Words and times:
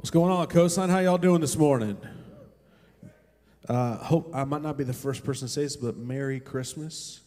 What's 0.00 0.08
going 0.08 0.32
on, 0.32 0.46
Coastline? 0.46 0.88
How 0.88 1.00
y'all 1.00 1.18
doing 1.18 1.42
this 1.42 1.58
morning? 1.58 1.98
Uh, 3.68 3.96
hope 3.96 4.30
I 4.32 4.44
might 4.44 4.62
not 4.62 4.78
be 4.78 4.84
the 4.84 4.94
first 4.94 5.22
person 5.24 5.46
to 5.46 5.52
say 5.52 5.64
this, 5.64 5.76
but 5.76 5.98
Merry 5.98 6.40
Christmas. 6.40 7.20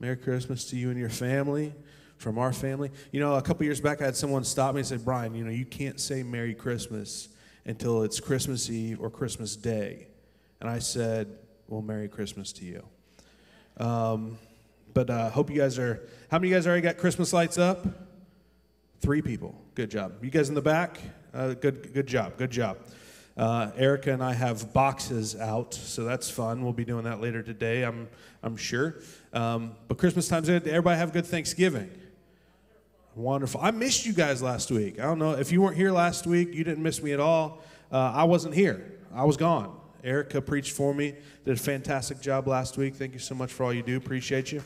Merry 0.00 0.16
Christmas 0.16 0.64
to 0.70 0.76
you 0.76 0.88
and 0.88 0.98
your 0.98 1.10
family 1.10 1.74
from 2.16 2.38
our 2.38 2.54
family. 2.54 2.90
You 3.12 3.20
know, 3.20 3.34
a 3.34 3.42
couple 3.42 3.64
years 3.64 3.82
back, 3.82 4.00
I 4.00 4.06
had 4.06 4.16
someone 4.16 4.44
stop 4.44 4.74
me 4.74 4.78
and 4.80 4.88
say, 4.88 4.96
Brian, 4.96 5.34
you 5.34 5.44
know, 5.44 5.50
you 5.50 5.66
can't 5.66 6.00
say 6.00 6.22
Merry 6.22 6.54
Christmas 6.54 7.28
until 7.66 8.02
it's 8.02 8.18
Christmas 8.18 8.70
Eve 8.70 8.98
or 8.98 9.10
Christmas 9.10 9.54
Day. 9.54 10.06
And 10.62 10.70
I 10.70 10.78
said, 10.78 11.28
well, 11.68 11.82
Merry 11.82 12.08
Christmas 12.08 12.50
to 12.54 12.64
you. 12.64 12.82
Um, 13.76 14.38
but 14.94 15.10
uh, 15.10 15.28
hope 15.28 15.50
you 15.50 15.58
guys 15.58 15.78
are, 15.78 16.08
how 16.30 16.38
many 16.38 16.48
of 16.48 16.50
you 16.52 16.56
guys 16.56 16.66
already 16.66 16.80
got 16.80 16.96
Christmas 16.96 17.34
lights 17.34 17.58
up? 17.58 18.05
Three 19.00 19.22
people. 19.22 19.54
Good 19.74 19.90
job. 19.90 20.24
You 20.24 20.30
guys 20.30 20.48
in 20.48 20.54
the 20.54 20.62
back? 20.62 20.98
Uh, 21.34 21.54
good, 21.54 21.92
good 21.92 22.06
job. 22.06 22.36
Good 22.38 22.50
job. 22.50 22.78
Uh, 23.36 23.70
Erica 23.76 24.12
and 24.12 24.22
I 24.22 24.32
have 24.32 24.72
boxes 24.72 25.36
out, 25.36 25.74
so 25.74 26.04
that's 26.04 26.30
fun. 26.30 26.62
We'll 26.64 26.72
be 26.72 26.86
doing 26.86 27.04
that 27.04 27.20
later 27.20 27.42
today, 27.42 27.82
I'm, 27.84 28.08
I'm 28.42 28.56
sure. 28.56 28.96
Um, 29.34 29.76
but 29.88 29.98
Christmas 29.98 30.26
time's 30.26 30.48
good. 30.48 30.66
Everybody 30.66 30.98
have 30.98 31.10
a 31.10 31.12
good 31.12 31.26
Thanksgiving. 31.26 31.90
Wonderful. 33.14 33.60
I 33.62 33.72
missed 33.72 34.06
you 34.06 34.14
guys 34.14 34.42
last 34.42 34.70
week. 34.70 34.98
I 34.98 35.02
don't 35.02 35.18
know 35.18 35.32
if 35.32 35.52
you 35.52 35.60
weren't 35.60 35.76
here 35.76 35.92
last 35.92 36.26
week. 36.26 36.54
You 36.54 36.64
didn't 36.64 36.82
miss 36.82 37.02
me 37.02 37.12
at 37.12 37.20
all. 37.20 37.60
Uh, 37.92 38.12
I 38.14 38.24
wasn't 38.24 38.54
here. 38.54 38.92
I 39.14 39.24
was 39.24 39.36
gone. 39.36 39.78
Erica 40.02 40.40
preached 40.40 40.72
for 40.72 40.94
me. 40.94 41.14
Did 41.44 41.54
a 41.54 41.60
fantastic 41.60 42.20
job 42.20 42.48
last 42.48 42.78
week. 42.78 42.94
Thank 42.94 43.12
you 43.12 43.18
so 43.18 43.34
much 43.34 43.52
for 43.52 43.64
all 43.64 43.72
you 43.74 43.82
do. 43.82 43.96
Appreciate 43.96 44.52
you. 44.52 44.62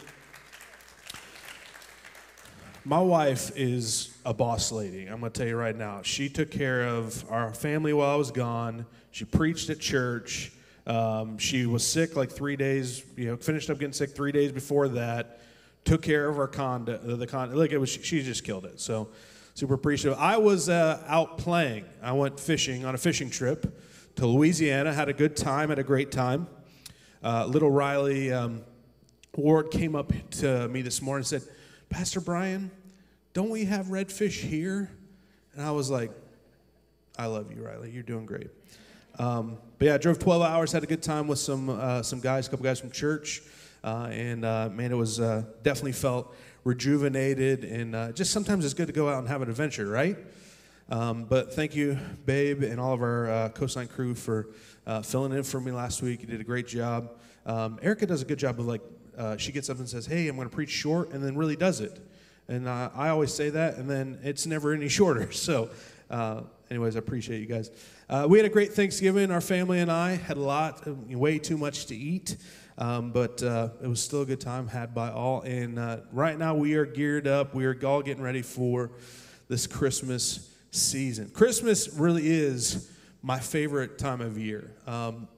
My 2.90 3.00
wife 3.00 3.52
is 3.54 4.12
a 4.26 4.34
boss 4.34 4.72
lady. 4.72 5.06
I'm 5.06 5.20
going 5.20 5.30
to 5.30 5.38
tell 5.38 5.46
you 5.46 5.54
right 5.54 5.76
now. 5.76 6.02
She 6.02 6.28
took 6.28 6.50
care 6.50 6.88
of 6.88 7.24
our 7.30 7.54
family 7.54 7.92
while 7.92 8.10
I 8.10 8.16
was 8.16 8.32
gone. 8.32 8.84
She 9.12 9.24
preached 9.24 9.70
at 9.70 9.78
church. 9.78 10.50
Um, 10.88 11.38
she 11.38 11.66
was 11.66 11.86
sick 11.86 12.16
like 12.16 12.32
three 12.32 12.56
days, 12.56 13.04
you 13.16 13.26
know, 13.26 13.36
finished 13.36 13.70
up 13.70 13.78
getting 13.78 13.92
sick 13.92 14.10
three 14.10 14.32
days 14.32 14.50
before 14.50 14.88
that. 14.88 15.40
Took 15.84 16.02
care 16.02 16.28
of 16.28 16.36
our 16.36 16.48
condo, 16.48 16.98
the 16.98 17.28
condo. 17.28 17.54
Like 17.56 17.70
it 17.70 17.78
was, 17.78 17.90
she 17.90 18.22
just 18.24 18.42
killed 18.42 18.64
it. 18.64 18.80
So, 18.80 19.10
super 19.54 19.74
appreciative. 19.74 20.18
I 20.18 20.38
was 20.38 20.68
uh, 20.68 21.00
out 21.06 21.38
playing. 21.38 21.84
I 22.02 22.10
went 22.10 22.40
fishing 22.40 22.84
on 22.84 22.96
a 22.96 22.98
fishing 22.98 23.30
trip 23.30 23.80
to 24.16 24.26
Louisiana. 24.26 24.92
Had 24.92 25.08
a 25.08 25.12
good 25.12 25.36
time. 25.36 25.68
Had 25.68 25.78
a 25.78 25.84
great 25.84 26.10
time. 26.10 26.48
Uh, 27.22 27.46
little 27.46 27.70
Riley 27.70 28.32
um, 28.32 28.62
Ward 29.36 29.70
came 29.70 29.94
up 29.94 30.12
to 30.40 30.66
me 30.66 30.82
this 30.82 31.00
morning 31.00 31.20
and 31.20 31.26
said, 31.28 31.42
Pastor 31.88 32.20
Brian, 32.20 32.70
don't 33.32 33.50
we 33.50 33.64
have 33.64 33.86
redfish 33.86 34.40
here? 34.40 34.90
And 35.54 35.64
I 35.64 35.70
was 35.70 35.90
like, 35.90 36.10
I 37.18 37.26
love 37.26 37.52
you, 37.52 37.64
Riley. 37.64 37.90
You're 37.90 38.02
doing 38.02 38.26
great. 38.26 38.48
Um, 39.18 39.58
but 39.78 39.86
yeah, 39.86 39.94
I 39.94 39.98
drove 39.98 40.18
12 40.18 40.42
hours, 40.42 40.72
had 40.72 40.82
a 40.82 40.86
good 40.86 41.02
time 41.02 41.28
with 41.28 41.38
some 41.38 41.68
uh, 41.68 42.02
some 42.02 42.20
guys, 42.20 42.46
a 42.46 42.50
couple 42.50 42.64
guys 42.64 42.80
from 42.80 42.90
church, 42.90 43.42
uh, 43.84 44.08
and 44.10 44.44
uh, 44.44 44.70
man, 44.72 44.92
it 44.92 44.96
was 44.96 45.20
uh, 45.20 45.44
definitely 45.62 45.92
felt 45.92 46.34
rejuvenated, 46.64 47.64
and 47.64 47.94
uh, 47.94 48.12
just 48.12 48.32
sometimes 48.32 48.64
it's 48.64 48.74
good 48.74 48.86
to 48.86 48.92
go 48.92 49.08
out 49.08 49.18
and 49.18 49.28
have 49.28 49.42
an 49.42 49.50
adventure, 49.50 49.86
right? 49.86 50.16
Um, 50.90 51.24
but 51.24 51.54
thank 51.54 51.76
you, 51.76 51.98
Babe, 52.24 52.62
and 52.62 52.80
all 52.80 52.94
of 52.94 53.02
our 53.02 53.28
uh, 53.30 53.48
coastline 53.50 53.88
crew 53.88 54.14
for 54.14 54.48
filling 55.04 55.32
in 55.32 55.42
for 55.42 55.60
me 55.60 55.70
last 55.70 56.02
week. 56.02 56.22
You 56.22 56.26
did 56.26 56.40
a 56.40 56.44
great 56.44 56.66
job. 56.66 57.10
Um, 57.46 57.78
Erica 57.82 58.06
does 58.06 58.22
a 58.22 58.24
good 58.24 58.38
job 58.38 58.58
of 58.58 58.66
like 58.66 58.82
uh, 59.16 59.36
she 59.36 59.52
gets 59.52 59.68
up 59.68 59.78
and 59.78 59.88
says, 59.88 60.06
Hey, 60.06 60.28
I'm 60.28 60.36
going 60.36 60.48
to 60.48 60.54
preach 60.54 60.70
short, 60.70 61.12
and 61.12 61.22
then 61.22 61.36
really 61.36 61.56
does 61.56 61.80
it. 61.80 62.00
And 62.50 62.66
uh, 62.66 62.90
I 62.96 63.10
always 63.10 63.32
say 63.32 63.50
that, 63.50 63.76
and 63.76 63.88
then 63.88 64.18
it's 64.24 64.44
never 64.44 64.72
any 64.74 64.88
shorter. 64.88 65.30
So, 65.40 65.70
uh, 66.10 66.42
anyways, 66.68 66.96
I 66.96 66.98
appreciate 66.98 67.38
you 67.38 67.46
guys. 67.46 67.70
Uh, 68.08 68.26
we 68.28 68.38
had 68.38 68.44
a 68.44 68.50
great 68.50 68.72
Thanksgiving. 68.72 69.30
Our 69.30 69.40
family 69.40 69.78
and 69.78 69.90
I 69.90 70.16
had 70.16 70.36
a 70.36 70.40
lot, 70.40 70.84
uh, 70.84 70.94
way 71.16 71.38
too 71.38 71.56
much 71.56 71.86
to 71.86 71.96
eat, 71.96 72.36
um, 72.76 73.12
but 73.12 73.40
uh, 73.44 73.68
it 73.80 73.86
was 73.86 74.02
still 74.02 74.22
a 74.22 74.26
good 74.26 74.40
time 74.40 74.66
had 74.66 74.92
by 74.92 75.12
all. 75.12 75.42
And 75.42 75.78
right 76.10 76.36
now, 76.36 76.56
we 76.56 76.74
are 76.74 76.84
geared 76.84 77.28
up. 77.28 77.54
We 77.54 77.66
are 77.66 77.86
all 77.86 78.02
getting 78.02 78.22
ready 78.22 78.42
for 78.42 78.90
this 79.46 79.68
Christmas 79.68 80.50
season. 80.72 81.30
Christmas 81.30 81.94
really 81.94 82.28
is 82.28 82.90
my 83.22 83.38
favorite 83.38 83.96
time 83.96 84.20
of 84.20 84.36
year. 84.36 84.72
Um, 84.88 85.28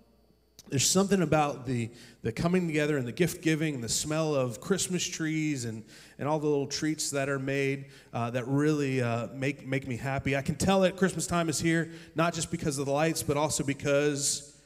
there's 0.73 0.89
something 0.89 1.21
about 1.21 1.67
the, 1.67 1.91
the 2.23 2.33
coming 2.33 2.67
together 2.67 2.97
and 2.97 3.07
the 3.07 3.13
gift 3.13 3.43
giving 3.43 3.75
and 3.75 3.85
the 3.85 3.91
smell 3.91 4.35
of 4.35 4.59
Christmas 4.59 5.07
trees 5.07 5.67
and, 5.67 5.85
and 6.19 6.27
all 6.27 6.39
the 6.39 6.47
little 6.47 6.67
treats 6.67 7.11
that 7.11 7.29
are 7.29 7.39
made 7.39 7.85
uh, 8.15 8.31
that 8.31 8.49
really 8.49 9.03
uh, 9.03 9.27
make, 9.35 9.67
make 9.67 9.87
me 9.87 9.99
happy. 9.99 10.35
I 10.35 10.41
can 10.41 10.55
tell 10.55 10.81
that 10.81 10.97
Christmas 10.97 11.27
time 11.27 11.51
is 11.51 11.61
here, 11.61 11.91
not 12.15 12.33
just 12.33 12.51
because 12.51 12.79
of 12.79 12.87
the 12.87 12.93
lights, 12.93 13.23
but 13.23 13.37
also 13.37 13.63
because 13.63 14.57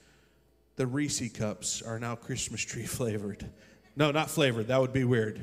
the 0.76 0.86
Reese 0.86 1.28
cups 1.32 1.82
are 1.82 1.98
now 1.98 2.14
Christmas 2.14 2.60
tree 2.60 2.86
flavored. 2.86 3.44
No, 3.96 4.12
not 4.12 4.30
flavored. 4.30 4.68
That 4.68 4.80
would 4.80 4.92
be 4.92 5.02
weird. 5.02 5.40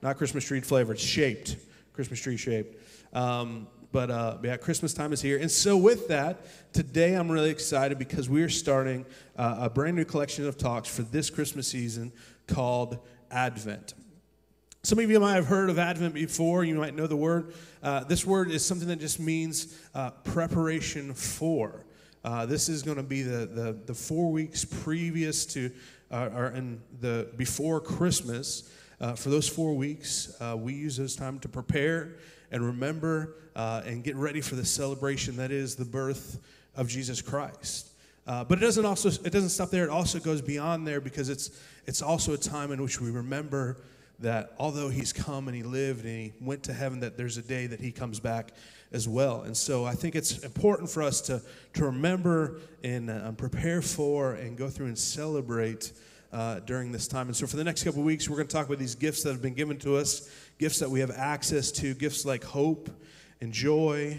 Not 0.00 0.16
Christmas 0.16 0.46
tree 0.46 0.60
flavored, 0.60 0.98
shaped. 0.98 1.56
Christmas 1.92 2.18
tree 2.18 2.38
shaped. 2.38 2.82
Um, 3.12 3.66
but 3.90 4.10
uh, 4.10 4.36
yeah, 4.42 4.56
Christmas 4.56 4.92
time 4.92 5.12
is 5.12 5.22
here. 5.22 5.38
And 5.38 5.50
so, 5.50 5.76
with 5.76 6.08
that, 6.08 6.72
today 6.72 7.14
I'm 7.14 7.30
really 7.30 7.50
excited 7.50 7.98
because 7.98 8.28
we're 8.28 8.48
starting 8.48 9.06
uh, 9.36 9.56
a 9.60 9.70
brand 9.70 9.96
new 9.96 10.04
collection 10.04 10.46
of 10.46 10.58
talks 10.58 10.88
for 10.88 11.02
this 11.02 11.30
Christmas 11.30 11.68
season 11.68 12.12
called 12.46 12.98
Advent. 13.30 13.94
Some 14.82 14.98
of 14.98 15.10
you 15.10 15.20
might 15.20 15.34
have 15.34 15.46
heard 15.46 15.70
of 15.70 15.78
Advent 15.78 16.14
before, 16.14 16.64
you 16.64 16.74
might 16.74 16.94
know 16.94 17.06
the 17.06 17.16
word. 17.16 17.52
Uh, 17.82 18.04
this 18.04 18.24
word 18.24 18.50
is 18.50 18.64
something 18.64 18.88
that 18.88 19.00
just 19.00 19.18
means 19.18 19.78
uh, 19.94 20.10
preparation 20.10 21.14
for. 21.14 21.84
Uh, 22.24 22.46
this 22.46 22.68
is 22.68 22.82
going 22.82 22.96
to 22.96 23.02
be 23.02 23.22
the, 23.22 23.46
the, 23.46 23.78
the, 23.86 23.94
four 23.94 24.30
weeks 24.30 24.64
previous 24.64 25.46
to, 25.46 25.70
uh, 26.10 26.30
or 26.34 26.46
in 26.48 26.80
the 27.00 27.28
before 27.36 27.80
Christmas. 27.80 28.70
For 29.16 29.30
those 29.30 29.48
four 29.48 29.74
weeks, 29.74 30.36
we 30.56 30.74
use 30.74 30.96
those 30.96 31.16
time 31.16 31.38
to 31.40 31.48
prepare 31.48 32.16
and 32.50 32.64
remember 32.64 33.34
uh, 33.56 33.82
and 33.84 34.04
get 34.04 34.16
ready 34.16 34.40
for 34.40 34.54
the 34.54 34.64
celebration 34.64 35.36
that 35.36 35.50
is 35.50 35.76
the 35.76 35.84
birth 35.84 36.38
of 36.76 36.88
Jesus 36.88 37.20
Christ. 37.20 37.88
Uh, 38.26 38.44
but 38.44 38.58
it 38.58 38.60
doesn't 38.60 38.84
also 38.84 39.08
it 39.08 39.32
doesn't 39.32 39.48
stop 39.48 39.70
there. 39.70 39.84
It 39.84 39.90
also 39.90 40.18
goes 40.18 40.42
beyond 40.42 40.86
there 40.86 41.00
because 41.00 41.28
it's 41.28 41.50
it's 41.86 42.02
also 42.02 42.34
a 42.34 42.36
time 42.36 42.72
in 42.72 42.82
which 42.82 43.00
we 43.00 43.10
remember 43.10 43.78
that 44.20 44.52
although 44.58 44.88
he's 44.88 45.12
come 45.12 45.48
and 45.48 45.56
he 45.56 45.62
lived 45.62 46.04
and 46.04 46.14
he 46.14 46.32
went 46.40 46.62
to 46.64 46.72
heaven, 46.72 47.00
that 47.00 47.16
there's 47.16 47.38
a 47.38 47.42
day 47.42 47.66
that 47.66 47.80
he 47.80 47.90
comes 47.90 48.20
back 48.20 48.52
as 48.92 49.08
well. 49.08 49.42
And 49.42 49.56
so 49.56 49.84
I 49.84 49.94
think 49.94 50.14
it's 50.14 50.38
important 50.38 50.90
for 50.90 51.02
us 51.02 51.20
to 51.22 51.40
to 51.74 51.84
remember 51.86 52.60
and 52.84 53.10
uh, 53.10 53.32
prepare 53.32 53.80
for 53.80 54.34
and 54.34 54.56
go 54.56 54.68
through 54.68 54.86
and 54.86 54.98
celebrate 54.98 55.92
uh, 56.32 56.60
during 56.60 56.92
this 56.92 57.08
time. 57.08 57.28
And 57.28 57.36
so, 57.36 57.46
for 57.46 57.56
the 57.56 57.64
next 57.64 57.84
couple 57.84 58.02
weeks, 58.02 58.28
we're 58.28 58.36
going 58.36 58.48
to 58.48 58.52
talk 58.52 58.66
about 58.66 58.78
these 58.78 58.94
gifts 58.94 59.22
that 59.22 59.32
have 59.32 59.42
been 59.42 59.54
given 59.54 59.78
to 59.78 59.96
us, 59.96 60.30
gifts 60.58 60.78
that 60.80 60.90
we 60.90 61.00
have 61.00 61.10
access 61.10 61.70
to, 61.72 61.94
gifts 61.94 62.24
like 62.24 62.44
hope 62.44 62.90
and 63.40 63.52
joy 63.52 64.18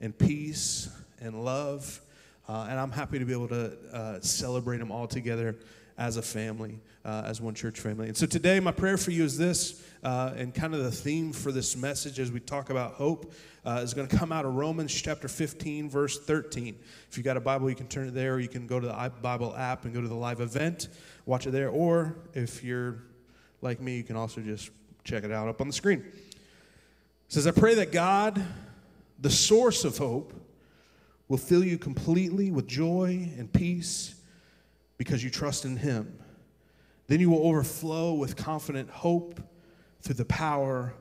and 0.00 0.16
peace 0.16 0.88
and 1.20 1.44
love. 1.44 2.00
Uh, 2.48 2.66
and 2.70 2.78
I'm 2.78 2.92
happy 2.92 3.18
to 3.18 3.24
be 3.24 3.32
able 3.32 3.48
to 3.48 3.76
uh, 3.92 4.20
celebrate 4.20 4.78
them 4.78 4.92
all 4.92 5.06
together 5.06 5.56
as 5.98 6.16
a 6.16 6.22
family, 6.22 6.78
uh, 7.06 7.22
as 7.24 7.40
one 7.40 7.54
church 7.54 7.78
family. 7.78 8.08
And 8.08 8.16
so 8.16 8.26
today, 8.26 8.58
my 8.58 8.72
prayer 8.72 8.96
for 8.96 9.12
you 9.12 9.22
is 9.22 9.38
this, 9.38 9.80
uh, 10.02 10.32
and 10.36 10.52
kind 10.52 10.74
of 10.74 10.82
the 10.82 10.90
theme 10.90 11.32
for 11.32 11.52
this 11.52 11.76
message 11.76 12.18
as 12.18 12.32
we 12.32 12.40
talk 12.40 12.68
about 12.68 12.94
hope 12.94 13.32
uh, 13.64 13.80
is 13.82 13.94
going 13.94 14.08
to 14.08 14.16
come 14.16 14.32
out 14.32 14.44
of 14.44 14.54
Romans 14.54 14.92
chapter 14.92 15.28
15, 15.28 15.88
verse 15.88 16.18
13. 16.18 16.76
If 17.08 17.16
you 17.16 17.22
got 17.22 17.36
a 17.36 17.40
Bible, 17.40 17.70
you 17.70 17.76
can 17.76 17.86
turn 17.86 18.08
it 18.08 18.14
there, 18.14 18.34
or 18.34 18.40
you 18.40 18.48
can 18.48 18.66
go 18.66 18.80
to 18.80 18.88
the 18.88 19.12
Bible 19.22 19.54
app 19.56 19.84
and 19.84 19.94
go 19.94 20.00
to 20.00 20.08
the 20.08 20.16
live 20.16 20.40
event, 20.40 20.88
watch 21.26 21.46
it 21.46 21.52
there. 21.52 21.68
Or 21.68 22.16
if 22.34 22.64
you're 22.64 22.96
like 23.62 23.80
me, 23.80 23.96
you 23.96 24.04
can 24.04 24.16
also 24.16 24.40
just 24.40 24.70
check 25.04 25.22
it 25.22 25.30
out 25.30 25.48
up 25.48 25.60
on 25.60 25.68
the 25.68 25.72
screen. 25.72 26.00
It 26.00 26.12
says, 27.28 27.46
I 27.46 27.52
pray 27.52 27.76
that 27.76 27.92
God, 27.92 28.44
the 29.20 29.30
source 29.30 29.84
of 29.84 29.96
hope, 29.96 30.32
will 31.28 31.38
fill 31.38 31.64
you 31.64 31.78
completely 31.78 32.50
with 32.50 32.66
joy 32.66 33.30
and 33.38 33.52
peace 33.52 34.16
because 34.98 35.22
you 35.22 35.30
trust 35.30 35.64
in 35.64 35.76
Him. 35.76 36.18
Then 37.08 37.20
you 37.20 37.30
will 37.30 37.46
overflow 37.46 38.14
with 38.14 38.36
confident 38.36 38.90
hope 38.90 39.40
through 40.02 40.16
the 40.16 40.24
power 40.24 40.94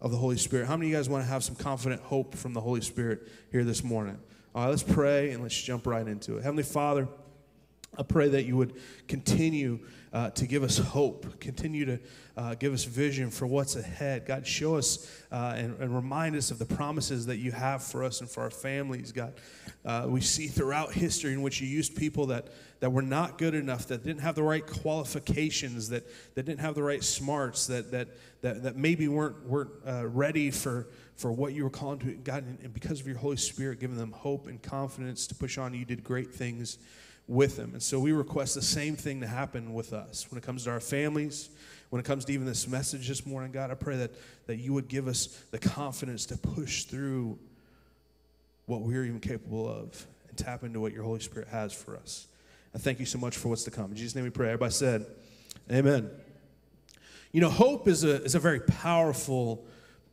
of 0.00 0.10
the 0.10 0.16
Holy 0.16 0.36
Spirit. 0.36 0.66
How 0.66 0.76
many 0.76 0.86
of 0.86 0.90
you 0.92 0.96
guys 0.96 1.08
want 1.08 1.24
to 1.24 1.28
have 1.28 1.42
some 1.42 1.56
confident 1.56 2.00
hope 2.02 2.34
from 2.34 2.54
the 2.54 2.60
Holy 2.60 2.80
Spirit 2.80 3.28
here 3.50 3.64
this 3.64 3.82
morning? 3.82 4.18
All 4.54 4.64
right, 4.64 4.70
let's 4.70 4.82
pray 4.82 5.32
and 5.32 5.42
let's 5.42 5.60
jump 5.60 5.86
right 5.86 6.06
into 6.06 6.36
it. 6.38 6.42
Heavenly 6.42 6.62
Father, 6.62 7.08
I 7.96 8.02
pray 8.02 8.28
that 8.28 8.44
you 8.44 8.56
would 8.56 8.74
continue 9.08 9.80
uh, 10.12 10.30
to 10.30 10.46
give 10.46 10.62
us 10.62 10.78
hope, 10.78 11.40
continue 11.40 11.84
to 11.84 11.98
uh, 12.36 12.54
give 12.54 12.72
us 12.72 12.84
vision 12.84 13.30
for 13.30 13.46
what's 13.46 13.76
ahead. 13.76 14.24
God, 14.26 14.46
show 14.46 14.76
us 14.76 15.10
uh, 15.32 15.54
and, 15.56 15.78
and, 15.80 15.94
remind 15.94 16.36
us 16.36 16.50
of 16.50 16.58
the 16.58 16.64
promises 16.64 17.26
that 17.26 17.38
you 17.38 17.52
have 17.52 17.82
for 17.82 18.04
us 18.04 18.20
and 18.20 18.30
for 18.30 18.42
our 18.42 18.50
families. 18.50 19.12
God, 19.12 19.34
uh, 19.84 20.06
we 20.08 20.20
see 20.20 20.46
throughout 20.46 20.92
history 20.92 21.32
in 21.32 21.42
which 21.42 21.60
you 21.60 21.66
used 21.66 21.96
people 21.96 22.26
that, 22.26 22.46
that 22.80 22.90
were 22.90 23.02
not 23.02 23.36
good 23.36 23.54
enough, 23.54 23.88
that 23.88 24.04
didn't 24.04 24.22
have 24.22 24.34
the 24.34 24.42
right 24.42 24.64
qualifications, 24.66 25.88
that, 25.88 26.06
that 26.34 26.44
didn't 26.44 26.60
have 26.60 26.74
the 26.74 26.82
right 26.82 27.02
smarts, 27.02 27.66
that, 27.66 27.90
that, 27.90 28.08
that, 28.40 28.62
that 28.62 28.76
maybe 28.76 29.08
weren't, 29.08 29.44
weren't 29.46 29.70
uh, 29.86 30.06
ready 30.06 30.50
for, 30.50 30.88
for 31.16 31.32
what 31.32 31.52
you 31.52 31.64
were 31.64 31.70
calling 31.70 31.98
to. 31.98 32.12
God, 32.12 32.44
and, 32.44 32.58
and 32.62 32.72
because 32.72 33.00
of 33.00 33.06
your 33.06 33.18
Holy 33.18 33.36
Spirit, 33.36 33.80
giving 33.80 33.96
them 33.96 34.12
hope 34.12 34.46
and 34.46 34.62
confidence 34.62 35.26
to 35.26 35.34
push 35.34 35.58
on, 35.58 35.74
you 35.74 35.84
did 35.84 36.02
great 36.04 36.32
things 36.32 36.78
with 37.28 37.56
them. 37.56 37.74
And 37.74 37.82
so 37.82 38.00
we 38.00 38.10
request 38.12 38.54
the 38.54 38.62
same 38.62 38.96
thing 38.96 39.20
to 39.20 39.26
happen 39.26 39.74
with 39.74 39.92
us 39.92 40.26
when 40.30 40.38
it 40.38 40.44
comes 40.44 40.64
to 40.64 40.70
our 40.70 40.80
families, 40.80 41.50
when 41.90 42.00
it 42.00 42.04
comes 42.04 42.24
to 42.24 42.32
even 42.32 42.46
this 42.46 42.66
message 42.66 43.06
this 43.06 43.26
morning. 43.26 43.52
God, 43.52 43.70
I 43.70 43.74
pray 43.74 43.98
that, 43.98 44.10
that 44.46 44.56
you 44.56 44.72
would 44.72 44.88
give 44.88 45.06
us 45.06 45.26
the 45.50 45.58
confidence 45.58 46.26
to 46.26 46.38
push 46.38 46.84
through 46.84 47.38
what 48.64 48.80
we're 48.80 49.04
even 49.04 49.20
capable 49.20 49.68
of 49.68 50.06
and 50.28 50.38
tap 50.38 50.64
into 50.64 50.80
what 50.80 50.92
your 50.92 51.04
Holy 51.04 51.20
Spirit 51.20 51.48
has 51.48 51.72
for 51.72 51.96
us. 51.96 52.26
I 52.74 52.78
thank 52.78 52.98
you 52.98 53.06
so 53.06 53.18
much 53.18 53.36
for 53.36 53.48
what's 53.48 53.64
to 53.64 53.70
come. 53.70 53.90
In 53.90 53.96
Jesus' 53.96 54.14
name 54.14 54.24
we 54.24 54.30
pray. 54.30 54.48
Everybody 54.48 54.72
said, 54.72 55.06
Amen. 55.70 56.10
You 57.32 57.42
know, 57.42 57.50
hope 57.50 57.88
is 57.88 58.04
a, 58.04 58.22
is 58.22 58.34
a 58.34 58.38
very 58.38 58.60
powerful, 58.60 59.66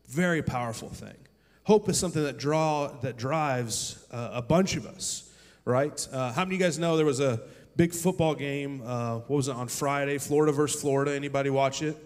very 0.07 0.41
powerful 0.41 0.89
thing. 0.89 1.15
Hope 1.63 1.88
is 1.89 1.97
something 1.97 2.23
that 2.23 2.38
draw 2.38 2.89
that 3.01 3.17
drives 3.17 4.06
uh, 4.12 4.31
a 4.33 4.41
bunch 4.41 4.75
of 4.75 4.85
us 4.85 5.31
right? 5.65 6.07
Uh, 6.12 6.31
how 6.31 6.44
many 6.45 6.56
of 6.56 6.62
you 6.62 6.65
guys 6.65 6.77
know 6.77 6.95
there 6.95 7.06
was 7.06 7.19
a 7.19 7.41
big 7.75 7.94
football 7.94 8.35
game? 8.35 8.83
Uh, 8.85 9.15
what 9.15 9.35
was 9.35 9.47
it 9.47 9.56
on 9.56 9.67
Friday? 9.67 10.19
Florida 10.19 10.51
versus 10.51 10.79
Florida. 10.79 11.13
Anybody 11.13 11.50
watch 11.50 11.81
it? 11.81 11.97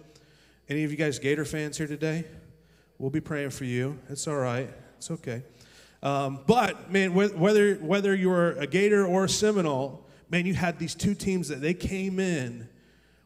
Any 0.68 0.84
of 0.84 0.90
you 0.90 0.96
guys 0.96 1.18
Gator 1.18 1.44
fans 1.44 1.76
here 1.76 1.86
today? 1.86 2.24
We'll 2.98 3.10
be 3.10 3.20
praying 3.20 3.50
for 3.50 3.64
you. 3.64 3.98
It's 4.08 4.26
all 4.26 4.36
right. 4.36 4.70
It's 4.96 5.10
okay. 5.10 5.42
Um, 6.02 6.40
but 6.46 6.90
man, 6.90 7.12
whether 7.12 7.74
whether 7.74 8.14
you 8.14 8.30
were 8.30 8.52
a 8.52 8.66
Gator 8.66 9.06
or 9.06 9.24
a 9.24 9.28
Seminole, 9.28 10.06
man, 10.30 10.46
you 10.46 10.54
had 10.54 10.78
these 10.78 10.94
two 10.94 11.14
teams 11.14 11.48
that 11.48 11.60
they 11.60 11.74
came 11.74 12.18
in 12.18 12.68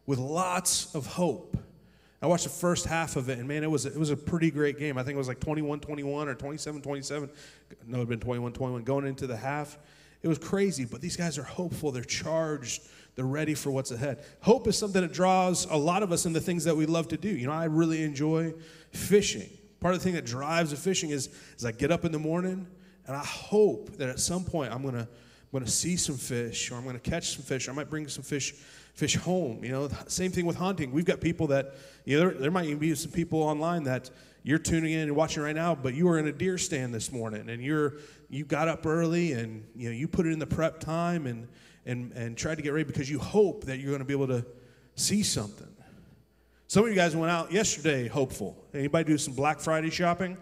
with 0.07 0.19
lots 0.19 0.95
of 0.95 1.07
hope. 1.07 1.57
I 2.21 2.27
watched 2.27 2.45
the 2.45 2.51
first 2.51 2.87
half 2.87 3.17
of 3.17 3.29
it, 3.29 3.39
and 3.39 3.47
man, 3.47 3.63
it 3.63 3.71
was, 3.71 3.85
it 3.85 3.99
was 3.99 4.09
a 4.09 4.17
pretty 4.17 4.51
great 4.51 4.79
game. 4.79 4.97
I 4.97 5.03
think 5.03 5.15
it 5.15 5.19
was 5.19 5.29
like 5.29 5.41
21 5.41 5.81
21 5.81 6.29
or 6.29 6.35
27 6.35 6.81
27. 6.81 7.31
No, 7.87 7.97
it 7.97 8.01
had 8.01 8.09
been 8.09 8.21
21 8.21 8.53
21 8.53 8.83
going 8.83 9.07
into 9.07 9.27
the 9.27 9.37
half. 9.37 9.79
It 10.25 10.29
was 10.29 10.39
crazy, 10.39 10.87
but 10.87 11.03
these 11.03 11.19
guys 11.19 11.37
are 11.37 11.43
hopeful. 11.43 11.93
They're 11.93 12.03
charged. 12.03 12.89
They're 13.15 13.27
ready 13.27 13.53
for 13.53 13.71
what's 13.71 13.91
ahead. 13.91 14.25
Hope 14.41 14.67
is 14.67 14.79
something 14.79 15.03
that 15.03 15.13
draws 15.13 15.67
a 15.67 15.77
lot 15.77 16.03
of 16.03 16.13
us 16.13 16.25
in 16.25 16.33
the 16.33 16.41
things 16.41 16.65
that 16.65 16.75
we 16.75 16.87
love 16.87 17.09
to 17.09 17.19
do. 17.19 17.29
You 17.29 17.47
know, 17.47 17.53
I 17.53 17.67
really 17.67 18.03
enjoy 18.03 18.55
fishing. 18.91 19.51
Part 19.81 19.93
of 19.93 20.01
the 20.01 20.05
thing 20.05 20.15
that 20.15 20.25
drives 20.25 20.71
the 20.71 20.79
fishing 20.79 21.11
is, 21.11 21.29
is 21.59 21.67
I 21.67 21.73
get 21.73 21.93
up 21.93 22.07
in 22.07 22.11
the 22.11 22.19
morning 22.19 22.67
and 23.07 23.15
I 23.15 23.23
hope 23.23 23.99
that 23.99 24.09
at 24.09 24.19
some 24.19 24.45
point 24.45 24.73
I'm 24.73 24.83
gonna, 24.83 25.01
I'm 25.01 25.53
gonna 25.53 25.67
see 25.67 25.99
some 25.99 26.17
fish 26.17 26.71
or 26.71 26.77
I'm 26.77 26.87
gonna 26.87 26.99
catch 26.99 27.37
some 27.37 27.45
fish 27.45 27.69
or 27.69 27.73
I 27.73 27.75
might 27.75 27.91
bring 27.91 28.09
some 28.09 28.25
fish 28.25 28.55
fish 28.95 29.17
home. 29.17 29.63
You 29.63 29.73
know, 29.73 29.91
same 30.07 30.31
thing 30.31 30.47
with 30.47 30.57
hunting. 30.57 30.91
We've 30.91 31.05
got 31.05 31.21
people 31.21 31.49
that, 31.49 31.75
you 32.07 32.19
know, 32.19 32.31
there, 32.31 32.39
there 32.41 32.51
might 32.51 32.65
even 32.65 32.79
be 32.79 32.95
some 32.95 33.13
people 33.13 33.43
online 33.43 33.85
that 33.85 34.11
you're 34.45 34.59
tuning 34.59 34.93
in 34.93 35.01
and 35.01 35.17
watching 35.17 35.43
right 35.43 35.57
now, 35.57 35.75
but 35.75 35.95
you 35.95 36.07
were 36.07 36.19
in 36.19 36.27
a 36.29 36.33
deer 36.33 36.59
stand 36.59 36.95
this 36.95 37.11
morning 37.11 37.49
and 37.49 37.63
you're 37.63 37.95
you 38.29 38.45
got 38.45 38.69
up 38.69 38.87
early 38.87 39.33
and 39.33 39.67
you 39.75 39.89
know 39.89 39.97
you 39.97 40.07
put 40.07 40.27
it 40.27 40.33
in 40.33 40.39
the 40.39 40.47
prep 40.47 40.79
time 40.79 41.27
and 41.27 41.49
and 41.87 42.13
and 42.13 42.37
tried 42.37 42.57
to 42.57 42.63
get 42.63 42.75
ready 42.75 42.85
because 42.85 43.11
you 43.11 43.19
hope 43.19 43.65
that 43.65 43.79
you're 43.79 43.91
going 43.91 44.01
to 44.01 44.05
be 44.05 44.13
able 44.13 44.29
to 44.29 44.45
see 44.97 45.23
something. 45.23 45.67
Some 46.67 46.85
of 46.85 46.91
you 46.91 46.95
guys 46.95 47.17
went 47.17 47.33
out 47.33 47.53
yesterday 47.53 48.07
hopeful. 48.07 48.57
Anybody 48.75 49.05
do 49.05 49.19
some 49.19 49.35
Black 49.35 49.61
Friday 49.61 49.91
shopping? 49.91 50.37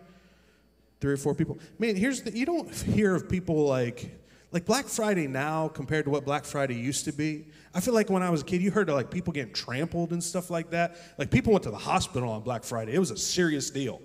Three 1.01 1.13
or 1.13 1.17
four 1.17 1.35
people. 1.35 1.59
Man, 1.79 1.95
here's 1.97 2.23
the, 2.23 2.37
you 2.37 2.47
don't 2.47 2.73
hear 2.75 3.15
of 3.15 3.29
people 3.29 3.67
like 3.67 4.22
like 4.53 4.67
Black 4.67 4.85
Friday 4.85 5.27
now 5.27 5.69
compared 5.69 6.05
to 6.05 6.11
what 6.11 6.27
Black 6.27 6.45
Friday 6.45 6.75
used 6.75 7.07
to 7.07 7.13
be. 7.13 7.47
I 7.75 7.81
feel 7.81 7.95
like 7.95 8.11
when 8.11 8.23
I 8.23 8.29
was 8.29 8.43
a 8.43 8.45
kid, 8.45 8.61
you 8.61 8.71
heard 8.71 8.91
of 8.91 8.95
like 8.95 9.11
people 9.11 9.33
getting 9.33 9.55
trampled 9.55 10.13
and 10.13 10.23
stuff 10.23 10.51
like 10.51 10.71
that. 10.71 10.97
Like 11.19 11.31
people 11.31 11.53
went 11.53 11.65
to 11.65 11.71
the 11.71 11.79
hospital 11.79 12.31
on 12.31 12.43
Black 12.43 12.63
Friday. 12.63 12.93
It 12.93 12.99
was 12.99 13.11
a 13.11 13.17
serious 13.17 13.71
deal. 13.71 14.03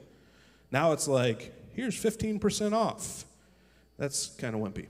Now 0.71 0.93
it's 0.93 1.07
like, 1.07 1.53
here's 1.73 1.95
15% 2.01 2.73
off. 2.73 3.25
That's 3.97 4.27
kind 4.37 4.55
of 4.55 4.61
wimpy. 4.61 4.87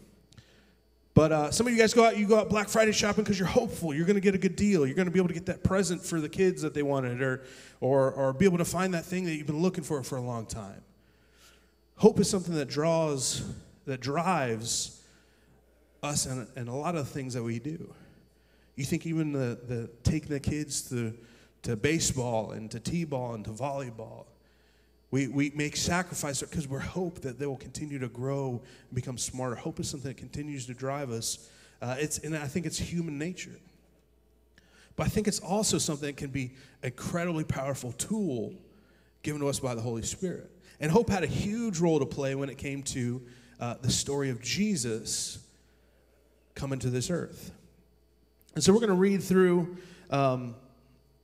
But 1.15 1.31
uh, 1.31 1.51
some 1.51 1.65
of 1.65 1.73
you 1.73 1.79
guys 1.79 1.95
go 1.95 2.05
out, 2.05 2.17
you 2.17 2.27
go 2.27 2.37
out 2.37 2.49
Black 2.49 2.69
Friday 2.69 2.91
shopping 2.91 3.23
because 3.23 3.39
you're 3.39 3.47
hopeful. 3.47 3.91
You're 3.91 4.05
going 4.05 4.17
to 4.17 4.21
get 4.21 4.35
a 4.35 4.37
good 4.37 4.55
deal. 4.55 4.85
You're 4.85 4.95
going 4.95 5.07
to 5.07 5.11
be 5.11 5.19
able 5.19 5.29
to 5.29 5.33
get 5.33 5.47
that 5.47 5.63
present 5.63 6.05
for 6.05 6.21
the 6.21 6.29
kids 6.29 6.61
that 6.61 6.75
they 6.75 6.83
wanted 6.83 7.23
or, 7.23 7.41
or, 7.81 8.11
or 8.11 8.33
be 8.33 8.45
able 8.45 8.59
to 8.59 8.65
find 8.65 8.93
that 8.93 9.05
thing 9.05 9.25
that 9.25 9.33
you've 9.33 9.47
been 9.47 9.61
looking 9.63 9.83
for 9.83 10.03
for 10.03 10.17
a 10.17 10.21
long 10.21 10.45
time. 10.45 10.83
Hope 11.95 12.19
is 12.19 12.29
something 12.29 12.53
that 12.53 12.67
draws, 12.67 13.41
that 13.85 13.99
drives 13.99 14.96
us 16.03 16.25
and, 16.25 16.47
and 16.55 16.69
a 16.69 16.73
lot 16.73 16.95
of 16.95 17.07
things 17.07 17.33
that 17.33 17.43
we 17.43 17.59
do. 17.59 17.93
You 18.75 18.85
think 18.85 19.05
even 19.05 19.31
the, 19.31 19.57
the 19.67 19.89
taking 20.03 20.29
the 20.29 20.39
kids 20.39 20.87
to, 20.89 21.13
to 21.63 21.75
baseball 21.75 22.51
and 22.51 22.69
to 22.71 22.79
t-ball 22.79 23.33
and 23.33 23.43
to 23.45 23.51
volleyball, 23.51 24.25
we, 25.09 25.27
we 25.27 25.51
make 25.55 25.75
sacrifices 25.75 26.47
because 26.47 26.67
we're 26.67 26.79
hope 26.79 27.21
that 27.21 27.39
they 27.39 27.45
will 27.45 27.57
continue 27.57 27.97
to 27.99 28.09
grow 28.09 28.61
and 28.89 28.95
become 28.95 29.17
smarter. 29.17 29.55
Hope 29.55 29.79
is 29.79 29.89
something 29.89 30.11
that 30.11 30.17
continues 30.17 30.65
to 30.67 30.73
drive 30.73 31.11
us. 31.11 31.49
Uh, 31.81 31.95
it's, 31.97 32.19
and 32.19 32.35
I 32.35 32.47
think 32.47 32.65
it's 32.65 32.77
human 32.77 33.17
nature. 33.17 33.57
But 34.95 35.05
I 35.05 35.09
think 35.09 35.27
it's 35.27 35.39
also 35.39 35.77
something 35.77 36.07
that 36.07 36.17
can 36.17 36.29
be 36.29 36.55
an 36.81 36.89
incredibly 36.89 37.43
powerful 37.43 37.93
tool 37.93 38.53
given 39.23 39.41
to 39.41 39.47
us 39.47 39.59
by 39.59 39.75
the 39.75 39.81
Holy 39.81 40.01
Spirit. 40.01 40.51
And 40.79 40.91
hope 40.91 41.09
had 41.09 41.23
a 41.23 41.27
huge 41.27 41.79
role 41.79 41.99
to 41.99 42.05
play 42.05 42.35
when 42.35 42.49
it 42.49 42.57
came 42.57 42.83
to 42.83 43.21
uh, 43.59 43.75
the 43.81 43.89
story 43.89 44.29
of 44.29 44.41
Jesus 44.41 45.39
coming 46.57 46.79
to 46.79 46.89
this 46.89 47.09
earth. 47.09 47.51
And 48.55 48.63
so 48.63 48.73
we're 48.73 48.79
going 48.79 48.89
to 48.89 48.95
read 48.95 49.23
through. 49.23 49.77
Um, 50.09 50.55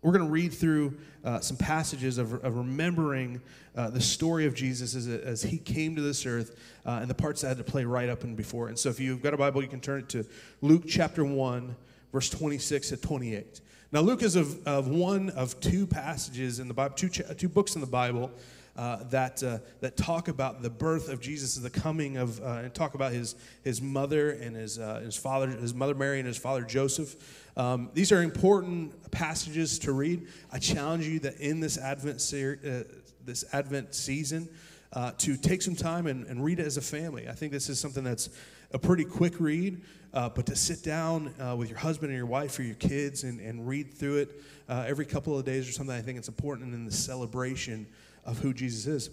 we're 0.03 0.12
going 0.12 0.25
to 0.25 0.31
read 0.31 0.53
through 0.53 0.97
uh, 1.24 1.39
some 1.39 1.57
passages 1.57 2.18
of, 2.18 2.33
of 2.44 2.56
remembering 2.56 3.41
uh, 3.75 3.89
the 3.89 4.01
story 4.01 4.45
of 4.45 4.53
Jesus 4.53 4.95
as, 4.95 5.07
as 5.07 5.41
he 5.41 5.57
came 5.57 5.95
to 5.95 6.01
this 6.01 6.25
earth 6.25 6.59
uh, 6.85 7.00
and 7.01 7.09
the 7.09 7.15
parts 7.15 7.41
that 7.41 7.47
had 7.47 7.57
to 7.57 7.63
play 7.63 7.85
right 7.85 8.09
up 8.09 8.24
and 8.24 8.38
before. 8.38 8.68
And 8.68 8.77
so 8.77 8.89
if 8.89 9.00
you've 9.00 9.24
got 9.24 9.33
a 9.33 9.38
Bible, 9.38 9.63
you 9.63 9.68
can 9.68 9.80
turn 9.80 10.01
it 10.01 10.09
to 10.09 10.25
Luke 10.62 10.83
chapter 10.88 11.25
1, 11.25 11.75
verse 12.11 12.30
26 12.30 12.90
to 12.90 12.97
28. 12.97 13.61
Now, 13.92 14.02
Luke 14.02 14.21
is 14.21 14.35
of, 14.35 14.68
of 14.68 14.87
one 14.87 15.30
of 15.31 15.59
two 15.59 15.87
passages 15.87 16.59
in 16.59 16.68
the 16.68 16.73
Bible, 16.73 16.95
two, 16.95 17.09
two 17.09 17.49
books 17.49 17.75
in 17.75 17.81
the 17.81 17.87
Bible 17.87 18.30
uh, 18.75 19.03
that, 19.06 19.44
uh, 19.44 19.59
that 19.81 19.95
talk 19.95 20.27
about 20.27 20.61
the 20.61 20.69
birth 20.69 21.09
of 21.09 21.21
Jesus, 21.21 21.56
the 21.56 21.69
coming 21.69 22.18
of, 22.18 22.42
uh, 22.42 22.61
and 22.63 22.73
talk 22.73 22.95
about 22.95 23.11
his, 23.11 23.35
his 23.63 23.81
mother 23.81 24.31
and 24.31 24.56
his, 24.56 24.80
uh, 24.80 25.01
his 25.03 25.15
father, 25.15 25.47
his 25.47 25.73
mother 25.73 25.94
Mary 25.94 26.19
and 26.19 26.27
his 26.27 26.37
father 26.37 26.63
Joseph. 26.63 27.15
Um, 27.56 27.92
these 27.94 28.11
are 28.11 28.23
important 28.23 29.11
passages 29.11 29.77
to 29.80 29.92
read. 29.92 30.27
I 30.51 30.57
challenge 30.57 31.07
you 31.07 31.19
that 31.19 31.39
in 31.39 31.59
this 31.59 31.77
Advent, 31.77 32.19
ser- 32.19 32.59
uh, 32.65 32.94
this 33.23 33.45
Advent 33.53 33.94
season, 33.94 34.49
uh, 34.94 35.11
to 35.18 35.35
take 35.37 35.61
some 35.61 35.75
time 35.75 36.07
and, 36.07 36.25
and, 36.27 36.44
read 36.44 36.59
it 36.59 36.68
as 36.68 36.77
a 36.77 36.81
family. 36.81 37.27
I 37.27 37.31
think 37.31 37.51
this 37.51 37.68
is 37.68 37.80
something 37.80 38.03
that's 38.03 38.30
a 38.71 38.77
pretty 38.77 39.03
quick 39.03 39.39
read, 39.39 39.81
uh, 40.13 40.30
but 40.30 40.45
to 40.45 40.56
sit 40.56 40.83
down 40.83 41.33
uh, 41.39 41.56
with 41.56 41.68
your 41.69 41.80
husband 41.80 42.11
and 42.11 42.18
your 42.18 42.27
wife 42.27 42.59
or 42.59 42.63
your 42.63 42.75
kids 42.75 43.23
and, 43.23 43.39
and 43.39 43.68
read 43.68 43.92
through 43.92 44.18
it 44.18 44.42
uh, 44.69 44.85
every 44.87 45.06
couple 45.06 45.37
of 45.37 45.45
days 45.45 45.68
or 45.68 45.71
something, 45.71 45.95
I 45.95 46.01
think 46.01 46.19
it's 46.19 46.27
important 46.27 46.73
in 46.75 46.85
the 46.85 46.92
celebration 46.92 47.87
of 48.25 48.39
who 48.39 48.53
Jesus 48.53 48.87
is. 48.87 49.09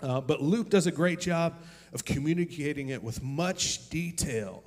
Uh, 0.00 0.20
but 0.20 0.40
Luke 0.40 0.70
does 0.70 0.86
a 0.86 0.92
great 0.92 1.20
job 1.20 1.54
of 1.92 2.04
communicating 2.04 2.88
it 2.88 3.02
with 3.02 3.22
much 3.22 3.90
detail, 3.90 4.62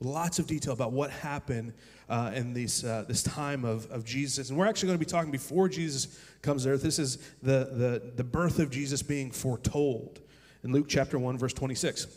lots 0.00 0.38
of 0.38 0.46
detail 0.46 0.72
about 0.72 0.92
what 0.92 1.10
happened 1.10 1.72
uh, 2.08 2.32
in 2.34 2.52
these, 2.52 2.84
uh, 2.84 3.04
this 3.08 3.22
time 3.22 3.64
of, 3.64 3.90
of 3.90 4.04
Jesus. 4.04 4.50
And 4.50 4.58
we're 4.58 4.66
actually 4.66 4.88
going 4.88 4.98
to 4.98 5.04
be 5.04 5.10
talking 5.10 5.30
before 5.30 5.68
Jesus 5.68 6.18
comes 6.42 6.64
to 6.64 6.70
earth. 6.70 6.82
This 6.82 6.98
is 6.98 7.16
the, 7.42 7.68
the, 7.72 8.12
the 8.16 8.24
birth 8.24 8.58
of 8.58 8.70
Jesus 8.70 9.02
being 9.02 9.30
foretold 9.30 10.20
in 10.62 10.72
Luke 10.72 10.86
chapter 10.88 11.18
1, 11.18 11.38
verse 11.38 11.52
26. 11.52 12.04
It 12.04 12.10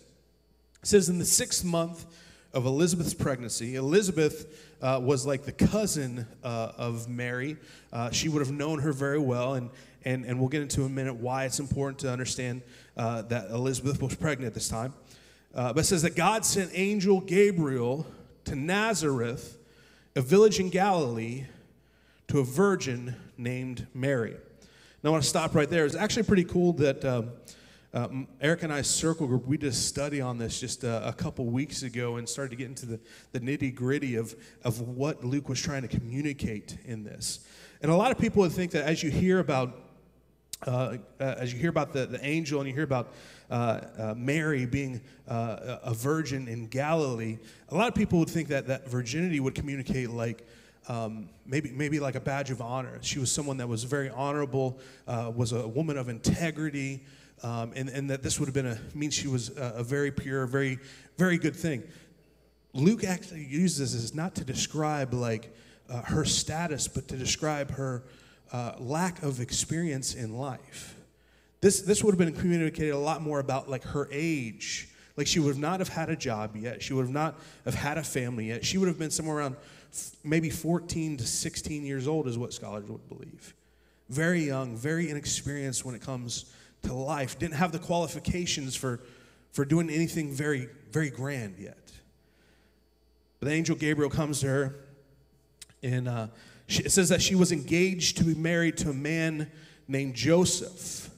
says, 0.83 1.09
In 1.09 1.19
the 1.19 1.25
sixth 1.25 1.63
month 1.63 2.05
of 2.57 2.65
Elizabeth's 2.65 3.13
pregnancy, 3.13 3.75
Elizabeth 3.75 4.67
uh, 4.81 4.99
was 4.99 5.27
like 5.27 5.43
the 5.43 5.51
cousin 5.51 6.25
uh, 6.43 6.71
of 6.75 7.07
Mary. 7.07 7.55
Uh, 7.93 8.09
she 8.09 8.29
would 8.29 8.39
have 8.39 8.51
known 8.51 8.79
her 8.79 8.91
very 8.91 9.19
well, 9.19 9.53
and, 9.53 9.69
and, 10.05 10.25
and 10.25 10.39
we'll 10.39 10.49
get 10.49 10.63
into 10.63 10.81
in 10.81 10.87
a 10.87 10.89
minute 10.89 11.13
why 11.13 11.45
it's 11.45 11.59
important 11.59 11.99
to 11.99 12.11
understand 12.11 12.63
uh, 12.97 13.21
that 13.21 13.51
Elizabeth 13.51 14.01
was 14.01 14.15
pregnant 14.15 14.47
at 14.47 14.53
this 14.55 14.67
time. 14.67 14.91
Uh, 15.53 15.71
but 15.71 15.81
it 15.81 15.83
says 15.83 16.01
that 16.01 16.15
God 16.15 16.43
sent 16.43 16.71
angel 16.73 17.21
Gabriel 17.21 18.07
to 18.45 18.55
Nazareth, 18.55 19.59
a 20.15 20.21
village 20.21 20.59
in 20.59 20.71
Galilee, 20.71 21.45
to 22.27 22.39
a 22.39 22.43
virgin 22.43 23.15
named 23.37 23.85
Mary. 23.93 24.35
Now, 25.03 25.09
I 25.09 25.11
want 25.11 25.21
to 25.21 25.29
stop 25.29 25.53
right 25.53 25.69
there. 25.69 25.85
It's 25.85 25.95
actually 25.95 26.23
pretty 26.23 26.45
cool 26.45 26.73
that 26.73 27.05
um, 27.05 27.29
um, 27.97 28.27
Erica 28.39 28.65
and 28.65 28.73
I, 28.73 28.83
circle 28.83 29.25
group, 29.25 29.47
we 29.47 29.57
did 29.57 29.69
a 29.69 29.71
study 29.71 30.21
on 30.21 30.37
this 30.37 30.59
just 30.59 30.83
a, 30.83 31.07
a 31.07 31.13
couple 31.13 31.47
weeks 31.47 31.81
ago 31.81 32.17
and 32.17 32.29
started 32.29 32.51
to 32.51 32.55
get 32.55 32.67
into 32.67 32.85
the, 32.85 32.99
the 33.31 33.39
nitty 33.39 33.73
gritty 33.73 34.15
of, 34.15 34.35
of 34.63 34.81
what 34.81 35.23
Luke 35.23 35.49
was 35.49 35.59
trying 35.59 35.81
to 35.81 35.87
communicate 35.87 36.77
in 36.85 37.03
this. 37.03 37.39
And 37.81 37.91
a 37.91 37.95
lot 37.95 38.11
of 38.11 38.19
people 38.19 38.43
would 38.43 38.51
think 38.51 38.71
that 38.71 38.85
as 38.85 39.01
you 39.01 39.09
hear 39.09 39.39
about 39.39 39.83
uh, 40.65 40.97
uh, 41.19 41.35
as 41.37 41.53
you 41.53 41.59
hear 41.59 41.69
about 41.69 41.93
the, 41.93 42.07
the 42.07 42.23
angel 42.25 42.59
and 42.59 42.67
you 42.67 42.73
hear 42.73 42.83
about 42.83 43.13
uh, 43.51 43.81
uh 43.99 44.13
Mary 44.17 44.65
being 44.65 44.99
uh, 45.27 45.77
a 45.83 45.93
virgin 45.93 46.47
in 46.47 46.65
Galilee, 46.65 47.37
a 47.69 47.75
lot 47.75 47.87
of 47.87 47.93
people 47.93 48.17
would 48.17 48.29
think 48.29 48.47
that 48.47 48.65
that 48.65 48.87
virginity 48.89 49.39
would 49.39 49.53
communicate 49.53 50.09
like 50.09 50.47
um, 50.87 51.29
maybe, 51.45 51.71
maybe 51.71 51.99
like 51.99 52.15
a 52.15 52.19
badge 52.19 52.49
of 52.49 52.61
honor. 52.61 52.97
She 53.01 53.19
was 53.19 53.31
someone 53.31 53.57
that 53.57 53.67
was 53.67 53.83
very 53.83 54.09
honorable, 54.09 54.79
uh, 55.07 55.31
was 55.35 55.51
a 55.51 55.67
woman 55.67 55.97
of 55.97 56.09
integrity, 56.09 57.03
um, 57.43 57.73
and, 57.75 57.89
and 57.89 58.09
that 58.09 58.23
this 58.23 58.39
would 58.39 58.47
have 58.47 58.55
been 58.55 58.67
a 58.67 58.79
means 58.95 59.13
she 59.13 59.27
was 59.27 59.55
a, 59.57 59.75
a 59.77 59.83
very 59.83 60.11
pure, 60.11 60.45
very, 60.45 60.79
very 61.17 61.37
good 61.37 61.55
thing. 61.55 61.83
Luke 62.73 63.03
actually 63.03 63.45
uses 63.45 63.93
this 63.93 64.13
not 64.13 64.35
to 64.35 64.43
describe 64.43 65.13
like 65.13 65.53
her 65.89 66.25
status, 66.25 66.87
but 66.87 67.07
to 67.07 67.15
describe 67.15 67.71
her 67.71 68.03
uh, 68.51 68.73
lack 68.79 69.23
of 69.23 69.39
experience 69.39 70.13
in 70.15 70.37
life. 70.37 70.95
This, 71.61 71.81
this 71.81 72.03
would 72.03 72.11
have 72.11 72.19
been 72.19 72.39
communicated 72.39 72.91
a 72.91 72.97
lot 72.97 73.21
more 73.21 73.39
about 73.39 73.69
like 73.69 73.83
her 73.83 74.07
age. 74.11 74.89
Like 75.15 75.27
she 75.27 75.39
would 75.39 75.49
have 75.49 75.59
not 75.59 75.79
have 75.79 75.89
had 75.89 76.09
a 76.09 76.15
job 76.15 76.55
yet. 76.55 76.83
She 76.83 76.93
would 76.93 77.03
have 77.03 77.13
not 77.13 77.39
have 77.65 77.73
had 77.73 77.97
a 77.97 78.03
family 78.03 78.47
yet. 78.49 78.63
She 78.63 78.77
would 78.77 78.87
have 78.87 78.99
been 78.99 79.09
somewhere 79.09 79.37
around 79.37 79.55
maybe 80.23 80.49
14 80.49 81.17
to 81.17 81.25
16 81.25 81.85
years 81.85 82.07
old 82.07 82.27
is 82.27 82.37
what 82.37 82.53
scholars 82.53 82.87
would 82.87 83.07
believe. 83.09 83.53
Very 84.09 84.41
young, 84.41 84.75
very 84.75 85.09
inexperienced 85.09 85.83
when 85.83 85.95
it 85.95 86.01
comes 86.01 86.53
to 86.83 86.93
life. 86.93 87.37
Didn't 87.39 87.55
have 87.55 87.71
the 87.71 87.79
qualifications 87.79 88.75
for, 88.75 89.01
for 89.51 89.65
doing 89.65 89.89
anything 89.89 90.31
very, 90.31 90.69
very 90.91 91.09
grand 91.09 91.55
yet. 91.57 91.91
But 93.39 93.49
the 93.49 93.53
angel 93.53 93.75
Gabriel 93.75 94.09
comes 94.09 94.39
to 94.41 94.47
her 94.47 94.75
and 95.83 96.07
uh, 96.07 96.27
she, 96.67 96.83
it 96.83 96.91
says 96.91 97.09
that 97.09 97.21
she 97.21 97.35
was 97.35 97.51
engaged 97.51 98.17
to 98.17 98.23
be 98.23 98.35
married 98.35 98.77
to 98.77 98.89
a 98.89 98.93
man 98.93 99.51
named 99.87 100.15
Joseph. 100.15 101.09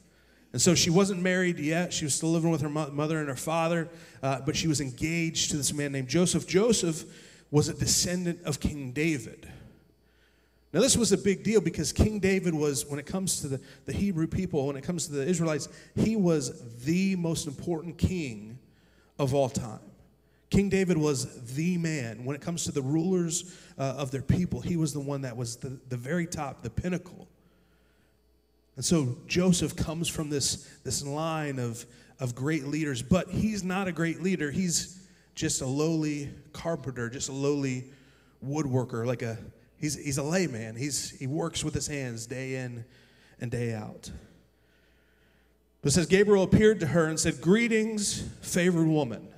And 0.52 0.62
so 0.62 0.74
she 0.74 0.90
wasn't 0.90 1.22
married 1.22 1.60
yet. 1.60 1.94
She 1.94 2.06
was 2.06 2.16
still 2.16 2.32
living 2.32 2.50
with 2.50 2.62
her 2.62 2.70
mother 2.70 3.20
and 3.20 3.30
her 3.30 3.36
father, 3.36 3.90
uh, 4.24 4.42
but 4.46 4.56
she 4.56 4.68
was 4.68 4.82
engaged 4.82 5.52
to 5.52 5.58
this 5.58 5.74
man 5.74 5.92
named 5.92 6.08
Joseph. 6.08 6.48
Joseph 6.48 7.04
was 7.52 7.68
a 7.68 7.74
descendant 7.74 8.42
of 8.44 8.60
King 8.60 8.92
David. 8.92 9.48
Now, 10.72 10.82
this 10.82 10.96
was 10.96 11.12
a 11.12 11.18
big 11.18 11.44
deal 11.44 11.62
because 11.62 11.92
King 11.92 12.20
David 12.20 12.54
was, 12.54 12.86
when 12.86 13.00
it 13.00 13.08
comes 13.08 13.42
to 13.42 13.48
the, 13.48 13.62
the 13.86 13.94
Hebrew 13.94 14.28
people, 14.28 14.68
when 14.68 14.76
it 14.76 14.84
comes 14.84 15.08
to 15.08 15.14
the 15.14 15.26
Israelites, 15.26 15.68
he 15.96 16.16
was 16.16 16.78
the 16.84 17.16
most 17.16 17.48
important 17.48 17.98
king 17.98 18.60
of 19.18 19.34
all 19.34 19.50
time. 19.50 19.80
King 20.52 20.70
David 20.70 20.98
was 20.98 21.56
the 21.56 21.78
man. 21.78 22.24
When 22.24 22.36
it 22.36 22.42
comes 22.42 22.66
to 22.66 22.72
the 22.72 22.82
rulers 22.82 23.56
uh, 23.78 23.96
of 23.98 24.12
their 24.12 24.22
people, 24.22 24.62
he 24.62 24.78
was 24.78 24.94
the 24.94 25.00
one 25.00 25.22
that 25.22 25.36
was 25.36 25.56
the, 25.58 25.80
the 25.90 25.98
very 25.98 26.28
top, 26.28 26.62
the 26.62 26.70
pinnacle. 26.70 27.28
And 28.76 28.86
so 28.86 29.18
Joseph 29.28 29.76
comes 29.76 30.08
from 30.08 30.30
this, 30.30 30.68
this 30.84 31.06
line 31.06 31.60
of, 31.60 31.86
of 32.20 32.36
great 32.36 32.66
leaders, 32.66 33.02
but 33.02 33.30
he's 33.30 33.64
not 33.64 33.88
a 33.88 33.92
great 33.92 34.22
leader. 34.22 34.52
He's 34.52 35.08
just 35.36 35.62
a 35.62 35.66
lowly 35.66 36.30
carpenter, 36.54 37.10
just 37.10 37.30
a 37.30 37.34
lowly 37.34 37.86
woodworker, 38.46 39.06
like 39.06 39.22
a 39.22 39.38
he's 39.80 39.96
he's 39.96 40.18
a 40.18 40.24
layman. 40.24 40.76
He's 40.76 41.12
he 41.12 41.28
works 41.28 41.64
with 41.64 41.74
his 41.74 41.88
hands 41.88 42.26
day 42.26 42.56
in 42.56 42.86
and 43.40 43.50
day 43.50 43.74
out. 43.74 44.12
But 45.82 45.92
it 45.92 45.92
says 45.94 46.08
Gabriel 46.08 46.44
appeared 46.44 46.82
to 46.82 46.88
her 46.88 47.06
and 47.06 47.20
said, 47.20 47.40
Greetings, 47.40 48.22
favored 48.42 48.88
woman. 48.88 49.30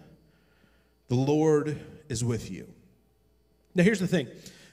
The 1.07 1.15
Lord 1.15 1.79
is 2.09 2.23
with 2.23 2.49
you. 2.49 2.67
Now, 3.75 3.83
here's 3.83 3.99
the 3.99 4.07
thing 4.07 4.27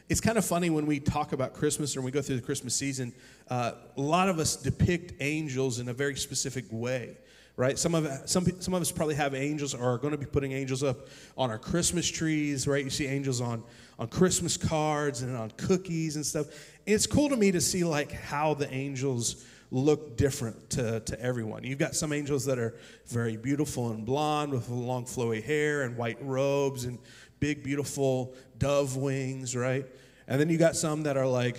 it's 0.08 0.20
kind 0.20 0.38
of 0.38 0.44
funny 0.44 0.70
when 0.70 0.86
we 0.86 1.00
talk 1.00 1.32
about 1.32 1.52
Christmas 1.52 1.96
or 1.96 2.00
when 2.00 2.06
we 2.06 2.10
go 2.10 2.22
through 2.22 2.36
the 2.36 2.42
Christmas 2.42 2.74
season. 2.74 3.12
Uh, 3.48 3.72
a 3.96 4.00
lot 4.00 4.28
of 4.28 4.38
us 4.38 4.56
depict 4.56 5.12
angels 5.20 5.78
in 5.78 5.88
a 5.88 5.92
very 5.92 6.16
specific 6.16 6.64
way, 6.70 7.16
right? 7.58 7.76
Some 7.76 7.96
of 7.96 8.08
some 8.24 8.46
some 8.60 8.72
of 8.72 8.80
us 8.80 8.92
probably 8.92 9.16
have 9.16 9.34
angels 9.34 9.74
or 9.74 9.82
are 9.82 9.98
going 9.98 10.12
to 10.12 10.16
be 10.16 10.24
putting 10.24 10.52
angels 10.52 10.84
up 10.84 11.08
on 11.36 11.50
our 11.50 11.58
Christmas 11.58 12.08
trees, 12.08 12.68
right? 12.68 12.84
You 12.84 12.88
see 12.88 13.06
angels 13.06 13.40
on 13.40 13.64
on 13.98 14.06
Christmas 14.06 14.56
cards 14.56 15.22
and 15.22 15.36
on 15.36 15.50
cookies 15.56 16.14
and 16.14 16.24
stuff. 16.24 16.46
And 16.86 16.94
it's 16.94 17.06
cool 17.06 17.28
to 17.28 17.36
me 17.36 17.50
to 17.50 17.60
see 17.60 17.82
like 17.82 18.12
how 18.12 18.54
the 18.54 18.72
angels 18.72 19.44
look 19.72 20.16
different 20.16 20.70
to, 20.70 21.00
to 21.00 21.20
everyone. 21.20 21.64
You've 21.64 21.80
got 21.80 21.96
some 21.96 22.12
angels 22.12 22.44
that 22.46 22.58
are 22.60 22.76
very 23.06 23.36
beautiful 23.36 23.90
and 23.90 24.06
blonde 24.06 24.52
with 24.52 24.70
long 24.70 25.04
flowy 25.04 25.42
hair 25.42 25.82
and 25.82 25.96
white 25.96 26.16
robes 26.22 26.84
and 26.84 26.96
big 27.40 27.64
beautiful 27.64 28.34
dove 28.56 28.96
wings, 28.96 29.56
right? 29.56 29.84
And 30.28 30.40
then 30.40 30.48
you 30.48 30.58
got 30.58 30.76
some 30.76 31.02
that 31.02 31.16
are 31.16 31.26
like 31.26 31.58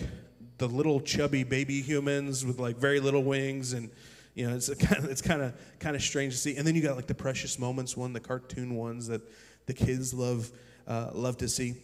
the 0.60 0.68
little 0.68 1.02
chubby 1.02 1.44
baby 1.44 1.82
humans 1.82 2.46
with 2.46 2.58
like 2.58 2.78
very 2.78 3.02
little 3.02 3.24
wings 3.24 3.74
and 3.74 3.92
you 4.40 4.48
know 4.48 4.56
it's 4.56 4.74
kind 4.80 5.04
of 5.04 5.12
it's 5.12 5.22
kind 5.22 5.42
of 5.42 5.54
kind 5.80 5.96
of 5.96 6.02
strange 6.02 6.34
to 6.34 6.40
see. 6.40 6.56
And 6.56 6.66
then 6.66 6.74
you 6.74 6.82
got 6.82 6.96
like 6.96 7.08
the 7.08 7.16
precious 7.16 7.60
moments 7.60 7.98
one, 7.98 8.14
the 8.14 8.22
cartoon 8.22 8.76
ones 8.76 9.08
that 9.08 9.22
the 9.66 9.74
kids 9.74 10.14
love 10.14 10.50
uh, 10.88 11.10
love 11.14 11.38
to 11.38 11.50
see. 11.50 11.76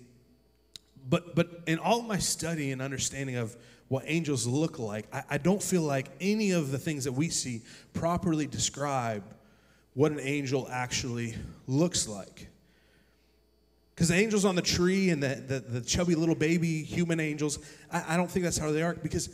But 1.07 1.35
but 1.35 1.61
in 1.67 1.77
all 1.79 2.01
my 2.01 2.17
study 2.17 2.71
and 2.71 2.81
understanding 2.81 3.35
of 3.35 3.55
what 3.89 4.03
angels 4.07 4.47
look 4.47 4.79
like, 4.79 5.05
I, 5.13 5.23
I 5.31 5.37
don't 5.37 5.61
feel 5.61 5.83
like 5.83 6.07
any 6.21 6.51
of 6.51 6.71
the 6.71 6.79
things 6.79 7.03
that 7.03 7.11
we 7.11 7.29
see 7.29 7.61
properly 7.93 8.47
describe 8.47 9.23
what 9.93 10.11
an 10.11 10.19
angel 10.21 10.67
actually 10.71 11.35
looks 11.67 12.07
like. 12.07 12.47
Because 13.93 14.09
the 14.09 14.15
angels 14.15 14.43
on 14.43 14.55
the 14.55 14.61
tree 14.61 15.09
and 15.09 15.23
the, 15.23 15.35
the, 15.35 15.59
the, 15.59 15.81
chubby 15.81 16.15
little 16.15 16.35
baby 16.35 16.83
human 16.83 17.21
angels, 17.21 17.59
I, 17.89 18.15
I 18.15 18.17
don't 18.17 18.29
think 18.29 18.43
that's 18.43 18.57
how 18.57 18.71
they 18.71 18.81
are. 18.81 18.93
Because 18.93 19.29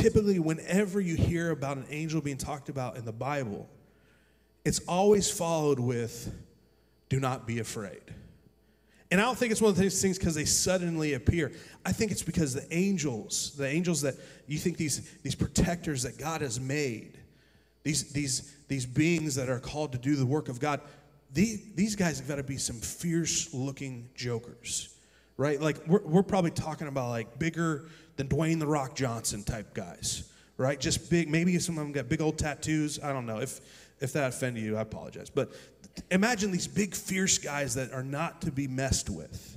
typically, 0.00 0.38
whenever 0.38 1.00
you 1.00 1.16
hear 1.16 1.50
about 1.50 1.76
an 1.76 1.86
angel 1.90 2.20
being 2.20 2.36
talked 2.36 2.68
about 2.68 2.96
in 2.96 3.04
the 3.04 3.12
Bible, 3.12 3.68
it's 4.64 4.80
always 4.80 5.30
followed 5.30 5.78
with, 5.78 6.32
do 7.08 7.20
not 7.20 7.46
be 7.46 7.58
afraid. 7.58 8.02
And 9.10 9.20
I 9.20 9.24
don't 9.24 9.36
think 9.36 9.50
it's 9.50 9.60
one 9.60 9.70
of 9.70 9.76
those 9.76 10.00
things 10.00 10.18
because 10.18 10.36
they 10.36 10.44
suddenly 10.44 11.14
appear. 11.14 11.50
I 11.84 11.92
think 11.92 12.12
it's 12.12 12.22
because 12.22 12.54
the 12.54 12.66
angels, 12.72 13.54
the 13.56 13.66
angels 13.66 14.02
that 14.02 14.14
you 14.46 14.58
think 14.58 14.76
these, 14.76 15.00
these 15.22 15.34
protectors 15.34 16.04
that 16.04 16.16
God 16.16 16.42
has 16.42 16.60
made, 16.60 17.18
these, 17.82 18.12
these, 18.12 18.54
these 18.68 18.86
beings 18.86 19.34
that 19.34 19.48
are 19.48 19.58
called 19.58 19.92
to 19.92 19.98
do 19.98 20.14
the 20.14 20.26
work 20.26 20.48
of 20.48 20.60
God, 20.60 20.80
these, 21.32 21.60
these 21.74 21.96
guys 21.96 22.18
have 22.18 22.28
got 22.28 22.36
to 22.36 22.44
be 22.44 22.56
some 22.56 22.76
fierce 22.76 23.52
looking 23.52 24.08
jokers, 24.14 24.94
right? 25.36 25.60
Like 25.60 25.84
we're, 25.88 26.02
we're 26.02 26.22
probably 26.22 26.52
talking 26.52 26.86
about 26.86 27.08
like 27.10 27.38
bigger 27.38 27.86
than 28.20 28.28
Dwayne 28.28 28.58
the 28.58 28.66
Rock 28.66 28.94
Johnson 28.94 29.42
type 29.42 29.72
guys, 29.72 30.30
right? 30.58 30.78
Just 30.78 31.08
big, 31.08 31.30
maybe 31.30 31.58
some 31.58 31.78
of 31.78 31.84
them 31.84 31.92
got 31.92 32.10
big 32.10 32.20
old 32.20 32.36
tattoos. 32.36 33.00
I 33.02 33.14
don't 33.14 33.24
know. 33.24 33.38
If, 33.38 33.60
if 33.98 34.12
that 34.12 34.28
offended 34.28 34.62
you, 34.62 34.76
I 34.76 34.82
apologize. 34.82 35.30
But 35.30 35.52
imagine 36.10 36.50
these 36.50 36.66
big, 36.66 36.94
fierce 36.94 37.38
guys 37.38 37.74
that 37.76 37.92
are 37.92 38.02
not 38.02 38.42
to 38.42 38.52
be 38.52 38.68
messed 38.68 39.08
with. 39.08 39.56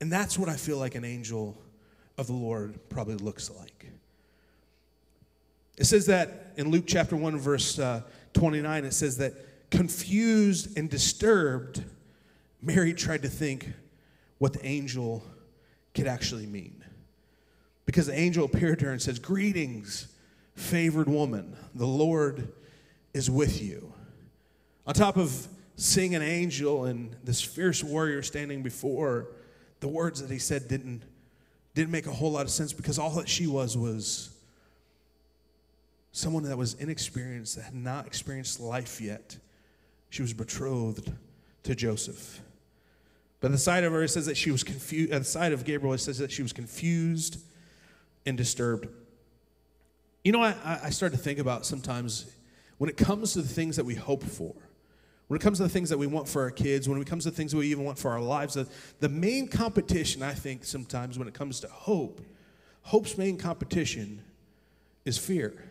And 0.00 0.10
that's 0.10 0.38
what 0.38 0.48
I 0.48 0.56
feel 0.56 0.78
like 0.78 0.94
an 0.94 1.04
angel 1.04 1.58
of 2.16 2.26
the 2.26 2.32
Lord 2.32 2.78
probably 2.88 3.16
looks 3.16 3.50
like. 3.50 3.86
It 5.76 5.84
says 5.84 6.06
that 6.06 6.54
in 6.56 6.70
Luke 6.70 6.84
chapter 6.86 7.16
1, 7.16 7.36
verse 7.36 7.78
uh, 7.78 8.00
29, 8.32 8.86
it 8.86 8.94
says 8.94 9.18
that 9.18 9.34
confused 9.70 10.78
and 10.78 10.88
disturbed, 10.88 11.84
Mary 12.62 12.94
tried 12.94 13.20
to 13.24 13.28
think 13.28 13.68
what 14.38 14.54
the 14.54 14.64
angel 14.64 15.22
could 15.92 16.06
actually 16.06 16.46
mean. 16.46 16.83
Because 17.86 18.06
the 18.06 18.18
angel 18.18 18.44
appeared 18.44 18.78
to 18.80 18.86
her 18.86 18.92
and 18.92 19.00
says, 19.00 19.18
Greetings, 19.18 20.08
favored 20.54 21.08
woman, 21.08 21.56
the 21.74 21.86
Lord 21.86 22.52
is 23.12 23.30
with 23.30 23.62
you. 23.62 23.92
On 24.86 24.94
top 24.94 25.16
of 25.16 25.48
seeing 25.76 26.14
an 26.14 26.22
angel 26.22 26.84
and 26.84 27.16
this 27.24 27.40
fierce 27.40 27.82
warrior 27.82 28.22
standing 28.22 28.62
before, 28.62 29.28
the 29.80 29.88
words 29.88 30.20
that 30.20 30.30
he 30.30 30.38
said 30.38 30.68
didn't, 30.68 31.02
didn't 31.74 31.90
make 31.90 32.06
a 32.06 32.12
whole 32.12 32.32
lot 32.32 32.42
of 32.42 32.50
sense 32.50 32.72
because 32.72 32.98
all 32.98 33.10
that 33.10 33.28
she 33.28 33.46
was 33.46 33.76
was 33.76 34.30
someone 36.12 36.44
that 36.44 36.56
was 36.56 36.74
inexperienced, 36.74 37.56
that 37.56 37.62
had 37.62 37.74
not 37.74 38.06
experienced 38.06 38.60
life 38.60 39.00
yet. 39.00 39.36
She 40.10 40.22
was 40.22 40.32
betrothed 40.32 41.12
to 41.64 41.74
Joseph. 41.74 42.40
But 43.40 43.50
the 43.50 43.58
side 43.58 43.84
of 43.84 43.92
her, 43.92 44.02
it 44.02 44.04
uh, 44.04 44.08
says 44.08 44.26
that 44.26 44.36
she 44.36 44.50
was 44.50 44.62
confused. 44.62 45.12
At 45.12 45.18
the 45.18 45.24
side 45.24 45.52
of 45.52 45.64
Gabriel, 45.64 45.92
it 45.92 45.98
says 45.98 46.18
that 46.18 46.30
she 46.30 46.42
was 46.42 46.52
confused 46.52 47.42
and 48.26 48.36
disturbed. 48.36 48.88
You 50.22 50.32
know, 50.32 50.42
I, 50.42 50.80
I 50.84 50.90
started 50.90 51.16
to 51.16 51.22
think 51.22 51.38
about 51.38 51.66
sometimes 51.66 52.30
when 52.78 52.88
it 52.90 52.96
comes 52.96 53.34
to 53.34 53.42
the 53.42 53.48
things 53.48 53.76
that 53.76 53.84
we 53.84 53.94
hope 53.94 54.24
for, 54.24 54.54
when 55.28 55.38
it 55.38 55.42
comes 55.42 55.58
to 55.58 55.64
the 55.64 55.68
things 55.68 55.90
that 55.90 55.98
we 55.98 56.06
want 56.06 56.28
for 56.28 56.42
our 56.42 56.50
kids, 56.50 56.88
when 56.88 57.00
it 57.00 57.06
comes 57.06 57.24
to 57.24 57.30
the 57.30 57.36
things 57.36 57.52
that 57.52 57.58
we 57.58 57.68
even 57.68 57.84
want 57.84 57.98
for 57.98 58.10
our 58.10 58.20
lives, 58.20 58.54
the, 58.54 58.66
the 59.00 59.08
main 59.08 59.48
competition, 59.48 60.22
I 60.22 60.32
think, 60.32 60.64
sometimes 60.64 61.18
when 61.18 61.28
it 61.28 61.34
comes 61.34 61.60
to 61.60 61.68
hope, 61.68 62.20
hope's 62.82 63.16
main 63.16 63.38
competition 63.38 64.22
is 65.04 65.18
fear. 65.18 65.64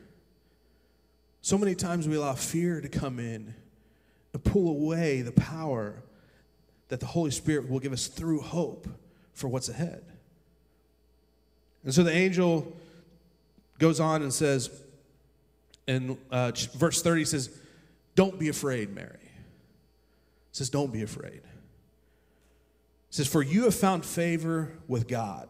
So 1.41 1.57
many 1.57 1.75
times 1.75 2.07
we 2.07 2.15
allow 2.15 2.33
fear 2.33 2.79
to 2.81 2.89
come 2.89 3.19
in 3.19 3.53
and 4.33 4.43
pull 4.43 4.69
away 4.69 5.21
the 5.21 5.33
power 5.33 6.01
that 6.87 6.99
the 6.99 7.05
Holy 7.05 7.31
Spirit 7.31 7.69
will 7.69 7.79
give 7.79 7.93
us 7.93 8.07
through 8.07 8.39
hope 8.39 8.87
for 9.33 9.47
what's 9.47 9.69
ahead. 9.69 10.03
And 11.83 11.93
so 11.93 12.03
the 12.03 12.11
angel 12.11 12.75
goes 13.79 13.99
on 13.99 14.21
and 14.21 14.33
says, 14.33 14.69
in 15.87 16.17
uh, 16.31 16.51
verse 16.75 17.01
30 17.01 17.25
says, 17.25 17.49
Don't 18.15 18.39
be 18.39 18.49
afraid, 18.49 18.93
Mary. 18.93 19.09
It 19.11 20.55
says, 20.55 20.69
Don't 20.69 20.93
be 20.93 21.01
afraid. 21.01 21.41
It 21.41 21.43
says, 23.09 23.27
For 23.27 23.41
you 23.41 23.65
have 23.65 23.75
found 23.75 24.05
favor 24.05 24.71
with 24.87 25.07
God. 25.07 25.49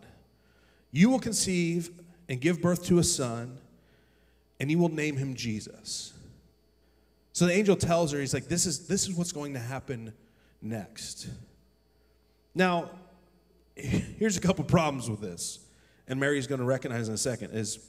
You 0.92 1.10
will 1.10 1.20
conceive 1.20 1.90
and 2.30 2.40
give 2.40 2.62
birth 2.62 2.86
to 2.86 3.00
a 3.00 3.04
son, 3.04 3.58
and 4.60 4.72
you 4.72 4.78
will 4.78 4.90
name 4.90 5.18
him 5.18 5.36
Jesus. 5.36 6.14
So 7.32 7.46
the 7.46 7.54
angel 7.54 7.76
tells 7.76 8.12
her, 8.12 8.20
He's 8.20 8.34
like, 8.34 8.48
This 8.48 8.66
is, 8.66 8.88
this 8.88 9.08
is 9.08 9.14
what's 9.16 9.32
going 9.32 9.54
to 9.54 9.60
happen 9.60 10.14
next. 10.62 11.28
Now, 12.56 12.90
here's 13.76 14.38
a 14.38 14.42
couple 14.42 14.64
problems 14.64 15.10
with 15.10 15.22
this, 15.22 15.60
and 16.08 16.20
Mary's 16.20 16.48
going 16.48 16.60
to 16.60 16.66
recognize 16.66 17.08
in 17.08 17.14
a 17.14 17.18
second 17.18 17.52
is 17.52 17.80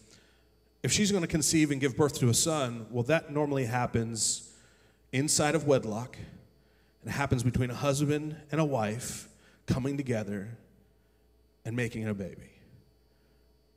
if 0.82 0.92
she's 0.92 1.10
going 1.10 1.22
to 1.22 1.28
conceive 1.28 1.70
and 1.70 1.80
give 1.80 1.96
birth 1.96 2.18
to 2.20 2.28
a 2.28 2.34
son, 2.34 2.86
well, 2.90 3.02
that 3.04 3.32
normally 3.32 3.64
happens 3.64 4.52
inside 5.12 5.54
of 5.54 5.66
wedlock. 5.66 6.16
It 7.04 7.10
happens 7.10 7.42
between 7.42 7.70
a 7.70 7.74
husband 7.74 8.36
and 8.52 8.60
a 8.60 8.64
wife 8.64 9.28
coming 9.66 9.96
together 9.96 10.56
and 11.64 11.74
making 11.74 12.06
a 12.06 12.14
baby. 12.14 12.50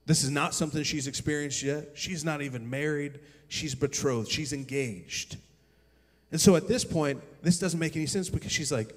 This 0.05 0.23
is 0.23 0.29
not 0.29 0.53
something 0.53 0.83
she's 0.83 1.07
experienced 1.07 1.63
yet. 1.63 1.89
She's 1.93 2.23
not 2.23 2.41
even 2.41 2.69
married. 2.69 3.19
She's 3.49 3.75
betrothed. 3.75 4.29
She's 4.29 4.53
engaged. 4.53 5.37
And 6.31 6.39
so 6.39 6.55
at 6.55 6.67
this 6.67 6.83
point, 6.83 7.21
this 7.41 7.59
doesn't 7.59 7.79
make 7.79 7.95
any 7.95 8.05
sense 8.05 8.29
because 8.29 8.51
she's 8.51 8.71
like, 8.71 8.93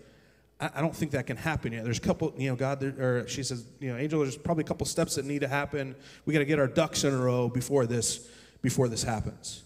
I, 0.61 0.71
I 0.77 0.81
don't 0.81 0.95
think 0.95 1.13
that 1.13 1.27
can 1.27 1.37
happen 1.37 1.73
yet. 1.73 1.85
There's 1.85 1.99
a 1.99 2.03
couple, 2.03 2.35
you 2.37 2.51
know, 2.51 2.57
God, 2.57 2.81
there, 2.81 2.95
or 2.99 3.29
she 3.29 3.43
says, 3.43 3.65
you 3.81 3.91
know, 3.91 3.99
Angel, 3.99 4.21
there's 4.21 4.37
probably 4.37 4.65
a 4.65 4.67
couple 4.67 4.87
steps 4.87 5.15
that 5.17 5.25
need 5.25 5.41
to 5.41 5.49
happen. 5.49 5.97
We 6.27 6.33
got 6.33 6.41
to 6.41 6.45
get 6.45 6.59
our 6.59 6.67
ducks 6.67 7.05
in 7.05 7.15
a 7.15 7.17
row 7.17 7.49
before 7.49 7.87
this, 7.87 8.29
before 8.63 8.89
this 8.89 9.03
happens. 9.03 9.63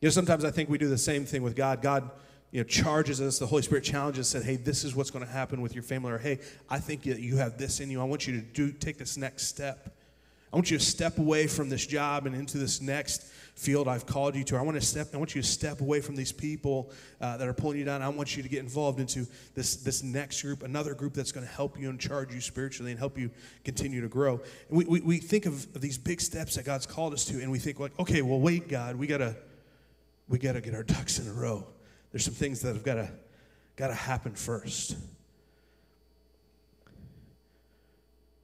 You 0.00 0.06
know, 0.06 0.10
sometimes 0.10 0.44
I 0.44 0.50
think 0.50 0.68
we 0.68 0.78
do 0.78 0.88
the 0.88 0.98
same 0.98 1.24
thing 1.24 1.42
with 1.42 1.56
God. 1.56 1.82
God, 1.82 2.10
you 2.50 2.60
know, 2.60 2.64
charges 2.64 3.20
us, 3.20 3.38
the 3.38 3.46
Holy 3.46 3.62
Spirit 3.62 3.84
challenges 3.84 4.28
said, 4.28 4.44
hey, 4.44 4.56
this 4.56 4.84
is 4.84 4.94
what's 4.94 5.10
going 5.10 5.24
to 5.24 5.30
happen 5.30 5.60
with 5.60 5.74
your 5.74 5.82
family, 5.82 6.12
or 6.12 6.18
hey, 6.18 6.38
I 6.70 6.78
think 6.78 7.02
that 7.02 7.20
you 7.20 7.36
have 7.36 7.58
this 7.58 7.80
in 7.80 7.90
you. 7.90 8.00
I 8.00 8.04
want 8.04 8.26
you 8.26 8.40
to 8.40 8.42
do 8.42 8.72
take 8.72 8.96
this 8.96 9.16
next 9.16 9.46
step. 9.48 9.94
I 10.52 10.56
want 10.56 10.70
you 10.70 10.78
to 10.78 10.84
step 10.84 11.18
away 11.18 11.46
from 11.46 11.68
this 11.68 11.86
job 11.86 12.24
and 12.26 12.34
into 12.34 12.56
this 12.56 12.80
next 12.80 13.26
field 13.58 13.88
I've 13.88 14.06
called 14.06 14.36
you 14.36 14.44
to. 14.44 14.56
I 14.56 14.62
want 14.62 14.80
to 14.80 14.86
step. 14.86 15.08
I 15.12 15.16
want 15.16 15.34
you 15.34 15.42
to 15.42 15.46
step 15.46 15.80
away 15.80 16.00
from 16.00 16.14
these 16.14 16.30
people 16.30 16.92
uh, 17.20 17.36
that 17.36 17.48
are 17.48 17.52
pulling 17.52 17.78
you 17.78 17.84
down. 17.84 18.02
I 18.02 18.08
want 18.08 18.36
you 18.36 18.42
to 18.42 18.48
get 18.48 18.60
involved 18.60 19.00
into 19.00 19.26
this 19.54 19.76
this 19.76 20.02
next 20.02 20.40
group, 20.42 20.62
another 20.62 20.94
group 20.94 21.14
that's 21.14 21.32
going 21.32 21.44
to 21.44 21.52
help 21.52 21.78
you 21.78 21.90
and 21.90 21.98
charge 21.98 22.32
you 22.32 22.40
spiritually 22.40 22.92
and 22.92 22.98
help 22.98 23.18
you 23.18 23.30
continue 23.64 24.00
to 24.00 24.08
grow. 24.08 24.40
And 24.68 24.78
we, 24.78 24.84
we, 24.84 25.00
we 25.00 25.18
think 25.18 25.46
of, 25.46 25.66
of 25.74 25.80
these 25.80 25.98
big 25.98 26.20
steps 26.20 26.54
that 26.54 26.64
God's 26.64 26.86
called 26.86 27.12
us 27.12 27.24
to, 27.26 27.40
and 27.42 27.50
we 27.50 27.58
think 27.58 27.80
like, 27.80 27.98
okay, 27.98 28.22
well, 28.22 28.40
wait, 28.40 28.68
God, 28.68 28.96
we 28.96 29.06
gotta 29.06 29.36
we 30.28 30.38
gotta 30.38 30.60
get 30.60 30.74
our 30.74 30.84
ducks 30.84 31.18
in 31.18 31.28
a 31.28 31.32
row. 31.32 31.66
There's 32.12 32.24
some 32.24 32.34
things 32.34 32.60
that 32.60 32.74
have 32.74 32.84
got 32.84 32.94
to 32.94 33.10
got 33.76 33.88
to 33.88 33.94
happen 33.94 34.34
first. 34.34 34.96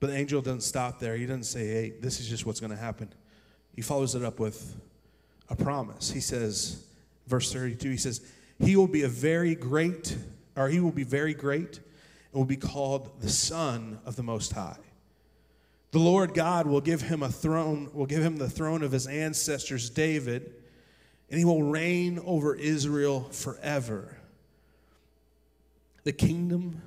But 0.00 0.11
the 0.11 0.16
angel 0.16 0.42
doesn't 0.42 0.62
stop 0.62 1.00
there. 1.00 1.16
He 1.16 1.26
doesn't 1.26 1.44
say, 1.44 1.66
hey, 1.66 1.92
this 2.00 2.21
is 2.21 2.28
just 2.28 2.47
what's 2.47 2.61
going 2.61 2.71
to 2.71 2.76
happen. 2.76 3.12
He 3.75 3.83
follows 3.83 4.14
it 4.14 4.23
up 4.23 4.38
with 4.38 4.76
a 5.49 5.57
promise. 5.57 6.11
He 6.11 6.21
says, 6.21 6.85
verse 7.27 7.53
32, 7.53 7.91
he 7.91 7.97
says, 7.97 8.21
He 8.59 8.77
will 8.77 8.89
be 8.89 9.03
a 9.03 9.09
very 9.09 9.55
great, 9.55 10.17
or 10.57 10.69
he 10.69 10.81
will 10.81 10.93
be 10.93 11.05
very 11.05 11.35
great, 11.35 11.77
and 12.33 12.41
will 12.41 12.45
be 12.45 12.57
called 12.57 13.21
the 13.21 13.29
Son 13.29 13.99
of 14.05 14.17
the 14.17 14.23
Most 14.23 14.53
High. 14.53 14.79
The 15.92 15.99
Lord 16.01 16.35
God 16.35 16.66
will 16.66 16.81
give 16.81 17.03
him 17.03 17.23
a 17.23 17.29
throne, 17.29 17.88
will 17.95 18.07
give 18.07 18.23
him 18.23 18.37
the 18.37 18.51
throne 18.51 18.83
of 18.83 18.90
his 18.90 19.07
ancestors 19.07 19.90
David, 19.90 20.53
and 21.31 21.38
he 21.38 21.45
will 21.45 21.62
reign 21.62 22.21
over 22.25 22.55
Israel 22.55 23.29
forever. 23.31 24.16
The 26.03 26.12
kingdom, 26.12 26.83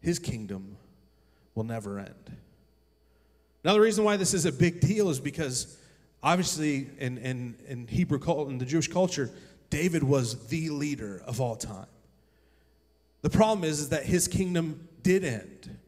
his 0.00 0.18
kingdom, 0.18 0.76
will 1.54 1.64
never 1.64 1.98
end. 1.98 2.36
Now, 3.64 3.72
the 3.72 3.80
reason 3.80 4.04
why 4.04 4.16
this 4.16 4.32
is 4.32 4.46
a 4.46 4.52
big 4.52 4.80
deal 4.80 5.10
is 5.10 5.20
because 5.20 5.76
obviously 6.22 6.88
in, 6.98 7.18
in, 7.18 7.56
in 7.68 7.86
Hebrew 7.86 8.18
culture, 8.18 8.50
in 8.50 8.58
the 8.58 8.64
Jewish 8.64 8.88
culture, 8.88 9.30
David 9.70 10.02
was 10.02 10.48
the 10.48 10.70
leader 10.70 11.22
of 11.26 11.40
all 11.40 11.56
time. 11.56 11.86
The 13.22 13.30
problem 13.30 13.64
is, 13.64 13.80
is 13.80 13.88
that 13.88 14.04
his 14.04 14.28
kingdom 14.28 14.88
did 15.02 15.24
end. 15.24 15.78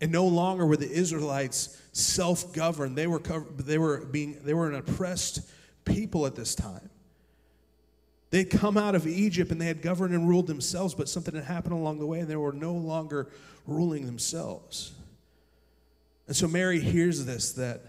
And 0.00 0.12
no 0.12 0.26
longer 0.26 0.64
were 0.64 0.76
the 0.76 0.90
Israelites 0.90 1.80
self-governed. 1.92 2.96
They 2.96 3.06
were, 3.06 3.18
they 3.18 3.78
were 3.78 4.04
being 4.04 4.38
they 4.44 4.54
were 4.54 4.68
an 4.68 4.76
oppressed 4.76 5.40
people 5.84 6.24
at 6.26 6.36
this 6.36 6.54
time. 6.54 6.88
They'd 8.30 8.50
come 8.50 8.76
out 8.76 8.94
of 8.94 9.06
Egypt 9.06 9.50
and 9.50 9.60
they 9.60 9.66
had 9.66 9.82
governed 9.82 10.14
and 10.14 10.28
ruled 10.28 10.46
themselves, 10.46 10.94
but 10.94 11.08
something 11.08 11.34
had 11.34 11.44
happened 11.44 11.72
along 11.72 11.98
the 11.98 12.06
way 12.06 12.20
and 12.20 12.28
they 12.28 12.36
were 12.36 12.52
no 12.52 12.74
longer 12.74 13.28
ruling 13.66 14.06
themselves. 14.06 14.92
And 16.26 16.36
so 16.36 16.46
Mary 16.46 16.78
hears 16.78 17.24
this 17.24 17.52
that 17.52 17.82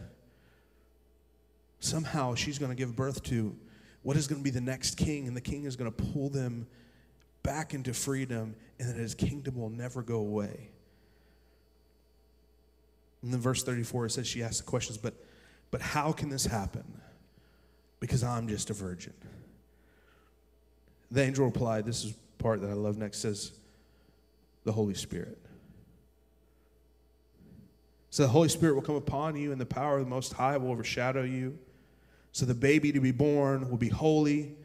somehow 1.80 2.36
she's 2.36 2.60
going 2.60 2.72
to 2.72 2.76
give 2.76 2.96
birth 2.96 3.24
to 3.24 3.56
what 4.04 4.18
is 4.18 4.28
going 4.28 4.40
to 4.40 4.44
be 4.44 4.50
the 4.50 4.62
next 4.62 4.96
king, 4.96 5.28
and 5.28 5.36
the 5.36 5.42
king 5.42 5.66
is 5.66 5.76
going 5.76 5.92
to 5.92 6.04
pull 6.12 6.30
them 6.30 6.68
back 7.44 7.74
into 7.74 7.94
freedom, 7.94 8.56
and 8.80 8.90
that 8.90 8.96
his 8.96 9.16
kingdom 9.16 9.56
will 9.56 9.70
never 9.70 10.02
go 10.02 10.18
away. 10.18 10.70
And 13.22 13.34
then 13.34 13.40
verse 13.42 13.64
34 13.64 14.06
it 14.06 14.10
says 14.12 14.28
she 14.28 14.44
asks 14.44 14.58
the 14.58 14.64
questions, 14.64 14.98
but 14.98 15.14
but 15.72 15.82
how 15.82 16.12
can 16.12 16.30
this 16.30 16.46
happen? 16.46 16.84
Because 18.00 18.24
I'm 18.24 18.48
just 18.48 18.70
a 18.70 18.74
virgin. 18.74 19.14
The 21.12 21.24
angel 21.24 21.46
replied, 21.46 21.86
this 21.86 22.06
is 22.06 22.14
part 22.38 22.62
that 22.62 22.70
I 22.70 22.74
love 22.74 22.98
next, 22.98 23.20
says, 23.20 23.52
the 24.64 24.72
Holy 24.72 24.94
Spirit. 24.94 25.38
So 28.12 28.24
the 28.24 28.30
Holy 28.30 28.50
Spirit 28.50 28.76
will 28.76 28.82
come 28.82 28.96
upon 28.96 29.36
you, 29.36 29.52
and 29.52 29.60
the 29.60 29.66
power 29.66 29.98
of 29.98 30.06
the 30.06 30.10
Most 30.10 30.34
High 30.34 30.58
will 30.58 30.72
overshadow 30.72 31.24
you. 31.24 31.58
So 32.40 32.46
the 32.46 32.54
baby 32.54 32.94
to 32.94 33.02
be 33.02 33.12
born 33.12 33.70
will 33.70 33.76
be 33.76 33.90
holy, 33.90 34.56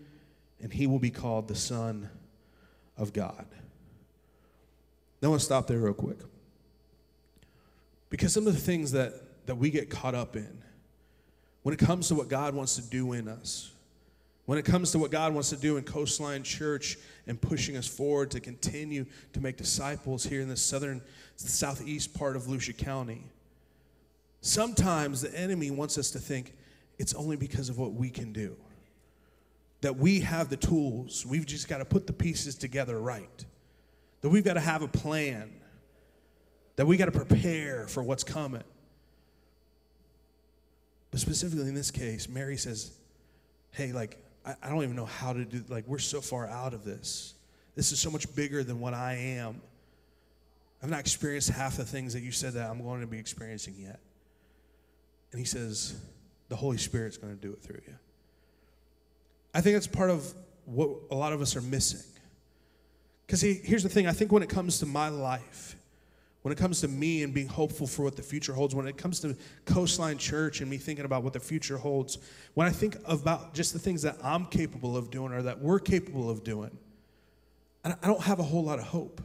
and 0.63 0.73
he 0.73 0.87
will 0.87 1.01
be 1.01 1.11
called 1.11 1.49
the 1.49 1.57
Son 1.57 2.09
of 2.97 3.13
God. 3.13 3.47
Now, 5.21 5.27
I 5.27 5.31
want 5.31 5.41
to 5.41 5.45
stop 5.45 5.67
there 5.67 5.79
real 5.79 5.93
quick. 5.93 6.19
Because 8.11 8.33
some 8.33 8.47
of 8.47 8.55
the 8.55 8.61
things 8.61 8.93
that, 8.93 9.15
that 9.47 9.57
we 9.57 9.71
get 9.71 9.91
caught 9.91 10.15
up 10.15 10.37
in, 10.37 10.63
when 11.65 11.73
it 11.73 11.81
comes 11.81 12.07
to 12.07 12.15
what 12.15 12.29
God 12.29 12.55
wants 12.55 12.77
to 12.77 12.83
do 12.83 13.13
in 13.13 13.27
us, 13.27 13.73
when 14.47 14.57
it 14.57 14.65
comes 14.65 14.93
to 14.93 15.01
what 15.01 15.11
God 15.11 15.35
wants 15.35 15.51
to 15.51 15.57
do 15.57 15.77
in 15.77 15.83
Coastline 15.83 16.45
Church 16.45 16.97
and 17.27 17.41
pushing 17.41 17.77
us 17.77 17.89
forward 17.89 18.31
to 18.31 18.39
continue 18.39 19.05
to 19.33 19.41
make 19.41 19.57
disciples 19.57 20.23
here 20.23 20.43
in 20.43 20.49
the 20.49 20.57
southern, 20.57 21.03
southeast 21.35 22.15
part 22.15 22.37
of 22.37 22.43
Volusia 22.43 22.79
County, 22.79 23.25
sometimes 24.43 25.23
the 25.23 25.37
enemy 25.37 25.73
wants 25.73 25.99
us 25.99 26.13
to 26.13 26.21
think 26.21 26.55
it's 26.99 27.15
only 27.15 27.37
because 27.37 27.69
of 27.69 27.79
what 27.79 27.93
we 27.93 28.11
can 28.11 28.33
do. 28.33 28.57
That 29.81 29.97
we 29.97 30.21
have 30.21 30.49
the 30.49 30.57
tools, 30.57 31.27
we've 31.27 31.47
just 31.47 31.69
got 31.69 31.79
to 31.79 31.85
put 31.85 32.07
the 32.07 32.13
pieces 32.13 32.55
together 32.55 32.99
right. 32.99 33.45
That 34.23 34.31
we've 34.31 34.45
got 34.45 34.55
to 34.55 34.61
have 34.61 34.83
a 34.83 34.89
plan, 34.89 35.51
that 36.77 36.87
we 36.87 36.97
got 36.97 37.07
to 37.07 37.13
prepare 37.13 37.87
for 37.87 38.03
what's 38.03 38.25
coming. 38.25 38.63
But 41.11 41.21
specifically 41.21 41.69
in 41.69 41.75
this 41.75 41.91
case, 41.91 42.29
Mary 42.29 42.57
says, 42.57 42.93
Hey, 43.71 43.93
like, 43.93 44.19
I, 44.47 44.55
I 44.63 44.69
don't 44.69 44.83
even 44.83 44.97
know 44.97 45.05
how 45.05 45.33
to 45.33 45.45
do, 45.45 45.65
like, 45.69 45.87
we're 45.87 45.99
so 45.99 46.21
far 46.21 46.47
out 46.47 46.75
of 46.75 46.85
this. 46.85 47.35
This 47.75 47.93
is 47.93 47.99
so 47.99 48.11
much 48.11 48.33
bigger 48.35 48.63
than 48.65 48.81
what 48.81 48.95
I 48.95 49.15
am. 49.15 49.61
I've 50.83 50.91
not 50.91 51.01
experienced 51.01 51.51
half 51.51 51.77
the 51.77 51.85
things 51.85 52.13
that 52.15 52.21
you 52.21 52.31
said 52.31 52.55
that 52.55 52.71
I'm 52.71 52.83
going 52.83 53.01
to 53.01 53.07
be 53.07 53.19
experiencing 53.19 53.75
yet. 53.79 54.01
And 55.33 55.39
he 55.39 55.45
says, 55.45 55.97
the 56.49 56.57
Holy 56.57 56.79
Spirit's 56.79 57.17
going 57.17 57.35
to 57.35 57.41
do 57.41 57.53
it 57.53 57.63
through 57.63 57.81
you. 57.87 57.95
I 59.55 59.61
think 59.61 59.75
that's 59.75 59.87
part 59.87 60.11
of 60.11 60.35
what 60.65 60.91
a 61.11 61.15
lot 61.15 61.33
of 61.33 61.41
us 61.41 61.57
are 61.57 61.61
missing. 61.61 62.01
Because 63.27 63.41
here's 63.41 63.83
the 63.83 63.89
thing 63.89 64.07
I 64.07 64.13
think 64.13 64.33
when 64.33 64.43
it 64.43 64.49
comes 64.49 64.79
to 64.81 64.87
my 64.87 65.09
life, 65.09 65.77
when 66.43 66.53
it 66.53 66.59
comes 66.59 66.81
to 66.83 66.89
me 66.89 67.23
and 67.23 67.33
being 67.33 67.49
hopeful 67.49 67.87
for 67.87 68.03
what 68.03 68.17
the 68.17 68.23
future 68.23 68.53
holds, 68.53 68.75
when 68.75 68.87
it 68.87 68.99
comes 68.99 69.21
to 69.21 69.37
Coastline 69.65 70.19
Church 70.19 70.61
and 70.61 70.69
me 70.69 70.77
thinking 70.77 71.05
about 71.05 71.23
what 71.23 71.33
the 71.33 71.41
future 71.41 71.79
holds, 71.79 72.19
when 72.53 72.67
I 72.67 72.71
think 72.71 72.97
about 73.07 73.55
just 73.55 73.73
the 73.73 73.79
things 73.79 74.03
that 74.03 74.17
I'm 74.23 74.45
capable 74.47 74.97
of 74.97 75.11
doing 75.11 75.33
or 75.33 75.43
that 75.43 75.61
we're 75.61 75.79
capable 75.79 76.29
of 76.29 76.45
doing, 76.45 76.77
I 77.85 77.95
don't 78.03 78.23
have 78.23 78.41
a 78.41 78.43
whole 78.43 78.65
lot 78.65 78.79
of 78.79 78.87
hope. 78.87 79.21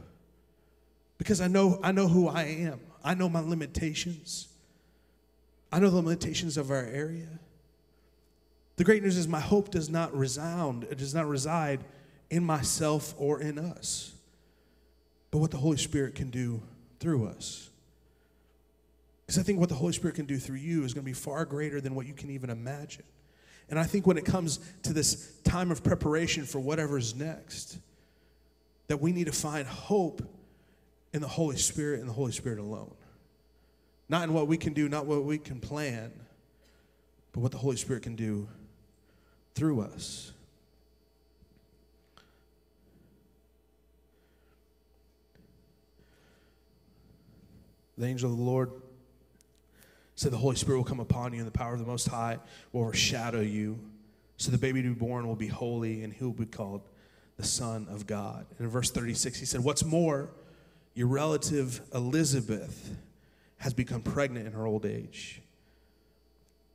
Because 1.17 1.41
I 1.41 1.47
know, 1.47 1.79
I 1.84 1.91
know 1.91 2.08
who 2.08 2.27
I 2.27 2.43
am, 2.43 2.79
I 3.03 3.13
know 3.13 3.29
my 3.29 3.41
limitations, 3.41 4.48
I 5.71 5.79
know 5.79 5.89
the 5.89 5.97
limitations 5.97 6.58
of 6.58 6.71
our 6.71 6.86
area. 6.86 7.27
The 8.77 8.84
great 8.84 9.03
news 9.03 9.17
is 9.17 9.27
my 9.27 9.39
hope 9.39 9.71
does 9.71 9.89
not 9.89 10.15
resound, 10.15 10.86
it 10.86 10.97
does 10.97 11.13
not 11.13 11.27
reside 11.27 11.84
in 12.29 12.43
myself 12.43 13.13
or 13.17 13.41
in 13.41 13.60
us, 13.60 14.13
but 15.32 15.39
what 15.39 15.51
the 15.51 15.58
Holy 15.58 15.77
Spirit 15.77 16.15
can 16.15 16.29
do 16.29 16.62
through 16.99 17.27
us. 17.27 17.69
Because 19.25 19.38
I 19.38 19.43
think 19.43 19.60
what 19.60 19.69
the 19.69 19.75
Holy 19.75 19.93
Spirit 19.93 20.15
can 20.15 20.25
do 20.25 20.38
through 20.38 20.58
you 20.58 20.84
is 20.86 20.93
going 20.93 21.03
to 21.03 21.10
be 21.10 21.13
far 21.13 21.45
greater 21.45 21.82
than 21.82 21.93
what 21.93 22.08
you 22.08 22.13
can 22.13 22.29
even 22.32 22.49
imagine. 22.49 23.03
And 23.69 23.77
I 23.77 23.84
think 23.84 24.08
when 24.08 24.17
it 24.17 24.25
comes 24.25 24.60
to 24.84 24.93
this 24.93 25.34
time 25.43 25.69
of 25.69 25.84
preparation 25.84 26.45
for 26.45 26.60
whatever's 26.60 27.15
next, 27.15 27.77
that 28.88 28.99
we 28.99 29.12
need 29.12 29.25
to 29.25 29.32
find 29.32 29.67
hope 29.67 30.23
in 31.13 31.21
the 31.21 31.27
Holy 31.27 31.58
Spirit 31.58 31.99
and 31.99 32.10
the 32.10 32.13
Holy 32.13 32.32
Spirit 32.32 32.60
alone. 32.60 32.93
Not 34.10 34.24
in 34.24 34.34
what 34.34 34.48
we 34.48 34.58
can 34.58 34.74
do, 34.74 34.89
not 34.89 35.06
what 35.06 35.24
we 35.24 35.38
can 35.38 35.60
plan, 35.60 36.12
but 37.32 37.41
what 37.41 37.52
the 37.52 37.60
Holy 37.60 37.78
Spirit 37.78 38.04
can 38.04 38.15
do 38.15 38.48
through 39.54 39.82
us. 39.82 40.34
The 48.00 48.06
angel 48.06 48.32
of 48.32 48.38
the 48.38 48.43
Lord 48.43 48.72
said, 50.15 50.32
The 50.32 50.38
Holy 50.38 50.56
Spirit 50.56 50.78
will 50.78 50.86
come 50.86 51.02
upon 51.02 51.34
you, 51.34 51.39
and 51.39 51.48
the 51.48 51.52
power 51.52 51.74
of 51.74 51.80
the 51.80 51.86
Most 51.86 52.08
High 52.08 52.39
will 52.72 52.82
overshadow 52.82 53.41
you. 53.41 53.78
So 54.38 54.52
the 54.52 54.58
baby 54.58 54.82
to 54.82 54.88
be 54.88 54.93
born 54.93 55.28
will 55.28 55.36
be 55.36 55.48
holy, 55.48 56.04
and 56.04 56.13
he 56.13 56.24
will 56.24 56.32
be 56.32 56.45
called 56.45 56.82
the 57.36 57.43
Son 57.43 57.88
of 57.89 58.08
God. 58.08 58.45
And 58.58 58.65
in 58.65 58.72
verse 58.72 58.89
36, 58.89 59.38
he 59.39 59.45
said, 59.45 59.62
What's 59.62 59.84
more, 59.84 60.30
your 60.95 61.08
relative 61.08 61.82
Elizabeth 61.93 62.95
has 63.60 63.74
become 63.74 64.02
pregnant 64.02 64.48
in 64.48 64.54
her 64.54 64.65
old 64.65 64.86
age. 64.86 65.41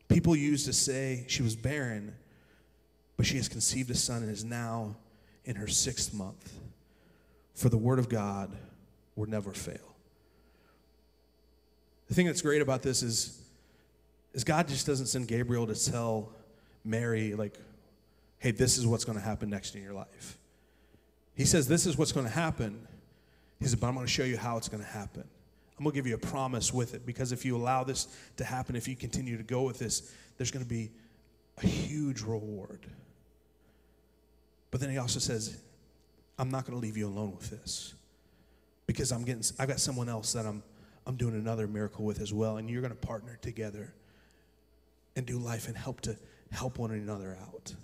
People 0.09 0.37
used 0.37 0.67
to 0.67 0.73
say 0.73 1.25
she 1.29 1.43
was 1.43 1.57
barren, 1.57 2.15
but 3.17 3.27
she 3.27 3.37
has 3.37 3.49
conceived 3.49 3.91
a 3.91 3.95
son 3.95 4.23
and 4.23 4.31
is 4.31 4.45
now 4.45 4.97
in 5.45 5.57
her 5.57 5.67
sixth 5.67 6.15
month. 6.15 6.61
For 7.55 7.69
the 7.69 7.79
word 7.79 7.99
of 7.99 8.09
God 8.09 8.55
will 9.17 9.29
never 9.29 9.53
fail. 9.53 9.95
The 12.09 12.15
thing 12.15 12.27
that's 12.27 12.43
great 12.43 12.61
about 12.61 12.83
this 12.83 13.03
is, 13.03 13.41
is 14.35 14.45
God 14.45 14.69
just 14.69 14.87
doesn't 14.87 15.07
send 15.07 15.27
Gabriel 15.27 15.67
to 15.67 15.75
tell 15.75 16.33
Mary, 16.85 17.35
like, 17.35 17.59
hey, 18.39 18.51
this 18.51 18.77
is 18.77 18.87
what's 18.87 19.05
going 19.05 19.17
to 19.17 19.25
happen 19.25 19.49
next 19.49 19.75
in 19.75 19.83
your 19.83 19.95
life. 19.95 20.39
He 21.35 21.47
says, 21.47 21.67
this 21.67 21.87
is 21.87 21.97
what's 21.97 22.13
going 22.13 22.27
to 22.27 22.33
happen. 22.33 22.87
He 23.59 23.67
said, 23.67 23.81
but 23.81 23.87
I'm 23.87 23.95
going 23.95 24.07
to 24.07 24.13
show 24.13 24.25
you 24.25 24.37
how 24.37 24.59
it's 24.59 24.69
going 24.69 24.83
to 24.83 24.89
happen. 24.89 25.25
I'm 25.79 25.85
to 25.85 25.93
give 25.93 26.07
you 26.07 26.15
a 26.15 26.19
promise 26.19 26.73
with 26.73 26.95
it 26.95 27.05
because 27.05 27.33
if 27.33 27.45
you 27.45 27.57
allow 27.57 27.83
this 27.83 28.07
to 28.37 28.45
happen, 28.45 28.77
if 28.77 28.87
you 28.87 28.95
continue 28.95 29.37
to 29.37 29.43
go 29.43 29.63
with 29.63 29.79
this, 29.79 30.13
there's 30.37 30.51
going 30.51 30.65
to 30.65 30.69
be 30.69 30.91
a 31.63 31.67
huge 31.67 32.23
reward. 32.23 32.87
But 34.71 34.81
then 34.81 34.91
he 34.91 34.99
also 34.99 35.19
says, 35.19 35.59
I'm 36.39 36.51
not 36.51 36.65
going 36.65 36.79
to 36.79 36.81
leave 36.81 36.97
you 36.97 37.07
alone 37.07 37.35
with 37.37 37.51
this 37.51 37.95
because 38.87 39.13
I'm 39.13 39.25
getting, 39.25 39.43
I've 39.59 39.69
got 39.69 39.81
someone 39.81 40.09
else 40.09 40.33
that 40.33 40.47
I'm, 40.47 40.63
I'm 41.07 41.17
doing 41.17 41.35
another 41.35 41.67
miracle 41.67 42.05
with 42.05 42.21
as 42.21 42.33
well, 42.33 42.57
and 42.57 42.69
you're 42.71 42.81
going 42.81 42.93
to 42.93 43.07
partner 43.07 43.39
together 43.41 43.93
and 45.17 45.27
do 45.27 45.39
life 45.39 45.69
and 45.69 45.77
help 45.77 46.01
to 46.03 46.17
help 46.51 46.79
one 46.79 46.91
another 46.91 47.37
out. 47.41 47.75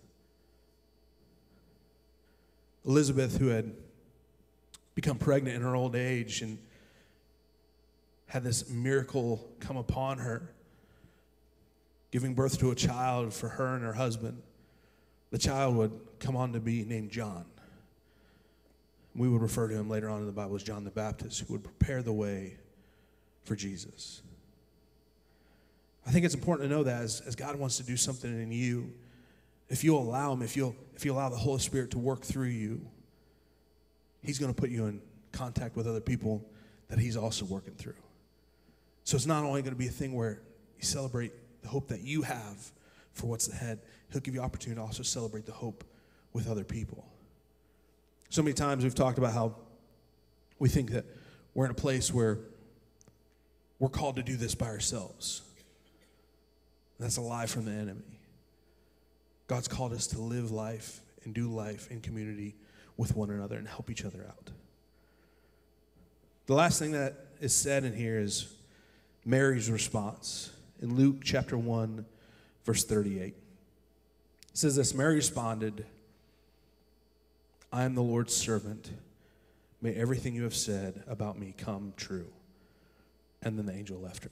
Elizabeth, 2.85 3.39
who 3.39 3.49
had 3.49 3.73
become 4.95 5.19
pregnant 5.19 5.57
in 5.57 5.63
her 5.63 5.75
old 5.75 5.95
age 5.95 6.43
and 6.43 6.59
had 8.31 8.45
this 8.45 8.71
miracle 8.71 9.45
come 9.59 9.77
upon 9.77 10.19
her, 10.19 10.53
giving 12.13 12.33
birth 12.33 12.61
to 12.61 12.71
a 12.71 12.77
child 12.77 13.35
for 13.35 13.49
her 13.49 13.75
and 13.75 13.85
her 13.85 13.93
husband. 13.93 14.41
The 15.33 15.39
child 15.39 15.75
would 15.75 15.91
come 16.21 16.37
on 16.37 16.53
to 16.53 16.61
be 16.61 16.85
named 16.85 17.11
John. 17.11 17.45
We 19.17 19.29
would 19.29 19.43
refer 19.43 19.67
to 19.67 19.75
him 19.75 19.91
later 19.91 20.09
on 20.09 20.21
in 20.21 20.27
the 20.27 20.33
Bible 20.33 20.55
as 20.55 20.63
John 20.63 20.85
the 20.85 20.93
Baptist, 20.93 21.41
who 21.41 21.55
would 21.55 21.65
prepare 21.65 22.03
the 22.05 22.13
way 22.13 22.55
for 23.43 23.57
Jesus. 23.57 24.23
I 26.07 26.13
think 26.13 26.25
it's 26.25 26.35
important 26.35 26.71
to 26.71 26.75
know 26.75 26.85
that 26.85 27.03
as, 27.03 27.21
as 27.23 27.35
God 27.35 27.57
wants 27.57 27.79
to 27.79 27.83
do 27.83 27.97
something 27.97 28.31
in 28.31 28.53
you, 28.53 28.93
if 29.69 29.83
you'll 29.83 30.03
allow 30.03 30.33
Him, 30.33 30.43
if 30.43 30.57
you'll, 30.57 30.77
if 30.95 31.05
you 31.05 31.13
allow 31.13 31.31
the 31.31 31.37
Holy 31.37 31.59
Spirit 31.59 31.91
to 31.91 31.99
work 31.99 32.23
through 32.23 32.47
you, 32.47 32.81
He's 34.23 34.39
going 34.39 34.55
to 34.55 34.61
put 34.61 34.71
you 34.71 34.87
in 34.87 35.03
contact 35.33 35.75
with 35.75 35.89
other 35.89 36.01
people 36.01 36.49
that 36.87 37.01
He's 37.01 37.17
also 37.17 37.45
working 37.45 37.75
through. 37.75 37.95
So 39.11 39.17
it's 39.17 39.27
not 39.27 39.43
only 39.43 39.61
going 39.61 39.75
to 39.75 39.77
be 39.77 39.89
a 39.89 39.91
thing 39.91 40.15
where 40.15 40.41
you 40.79 40.85
celebrate 40.85 41.33
the 41.63 41.69
hope 41.69 41.89
that 41.89 42.03
you 42.03 42.23
have 42.23 42.71
for 43.13 43.27
what's 43.27 43.49
ahead, 43.49 43.81
He'll 44.13 44.21
give 44.21 44.35
you 44.35 44.41
opportunity 44.41 44.79
to 44.81 44.87
also 44.87 45.03
celebrate 45.03 45.47
the 45.47 45.53
hope 45.53 45.83
with 46.33 46.49
other 46.49 46.63
people. 46.63 47.05
So 48.29 48.41
many 48.41 48.55
times 48.55 48.85
we've 48.85 48.95
talked 48.95 49.19
about 49.19 49.33
how 49.33 49.57
we 50.61 50.69
think 50.69 50.93
that 50.93 51.07
we're 51.55 51.65
in 51.65 51.73
a 51.73 51.75
place 51.75 52.15
where 52.15 52.39
we're 53.81 53.89
called 53.89 54.15
to 54.15 54.23
do 54.23 54.37
this 54.37 54.55
by 54.55 54.67
ourselves. 54.67 55.43
That's 57.01 57.17
a 57.17 57.21
lie 57.21 57.47
from 57.47 57.65
the 57.65 57.73
enemy. 57.73 58.21
God's 59.49 59.67
called 59.67 59.93
us 59.93 60.07
to 60.07 60.21
live 60.21 60.53
life 60.53 61.01
and 61.25 61.35
do 61.35 61.53
life 61.53 61.91
in 61.91 62.01
community 62.01 62.55
with 62.97 63.17
one 63.17 63.31
another 63.31 63.57
and 63.57 63.67
help 63.67 63.91
each 63.91 64.05
other 64.05 64.25
out. 64.29 64.51
The 66.47 66.55
last 66.55 66.79
thing 66.79 66.93
that 66.93 67.27
is 67.41 67.53
said 67.53 67.83
in 67.83 67.93
here 67.93 68.21
is 68.21 68.55
Mary's 69.25 69.71
response 69.71 70.51
in 70.81 70.97
Luke 70.97 71.19
chapter 71.23 71.57
1, 71.59 72.05
verse 72.65 72.85
38. 72.85 73.23
It 73.23 73.35
says 74.55 74.77
this 74.77 74.95
Mary 74.95 75.17
responded, 75.17 75.85
I 77.73 77.85
am 77.85 77.95
the 77.95 78.03
Lord's 78.03 78.35
servant. 78.35 78.91
May 79.83 79.95
everything 79.95 80.35
you 80.35 80.43
have 80.45 80.55
said 80.55 81.03
about 81.07 81.39
me 81.39 81.55
come 81.57 81.93
true. 81.97 82.29
And 83.43 83.59
then 83.59 83.67
the 83.67 83.73
angel 83.73 83.99
left 83.99 84.25
her. 84.25 84.31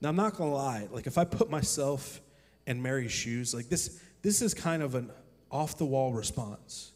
Now, 0.00 0.10
I'm 0.10 0.16
not 0.16 0.36
going 0.36 0.50
to 0.50 0.56
lie. 0.56 0.88
Like, 0.90 1.06
if 1.06 1.16
I 1.16 1.24
put 1.24 1.48
myself 1.48 2.20
in 2.66 2.82
Mary's 2.82 3.12
shoes, 3.12 3.54
like 3.54 3.70
this, 3.70 4.00
this 4.20 4.42
is 4.42 4.52
kind 4.52 4.82
of 4.82 4.94
an 4.94 5.10
off 5.50 5.78
the 5.78 5.86
wall 5.86 6.12
response. 6.12 6.92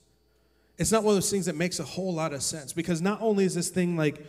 It's 0.78 0.92
not 0.92 1.02
one 1.02 1.12
of 1.12 1.16
those 1.16 1.30
things 1.30 1.46
that 1.46 1.56
makes 1.56 1.80
a 1.80 1.84
whole 1.84 2.14
lot 2.14 2.32
of 2.32 2.42
sense 2.42 2.72
because 2.72 3.02
not 3.02 3.20
only 3.20 3.44
is 3.44 3.54
this 3.54 3.68
thing 3.68 3.96
like 3.96 4.24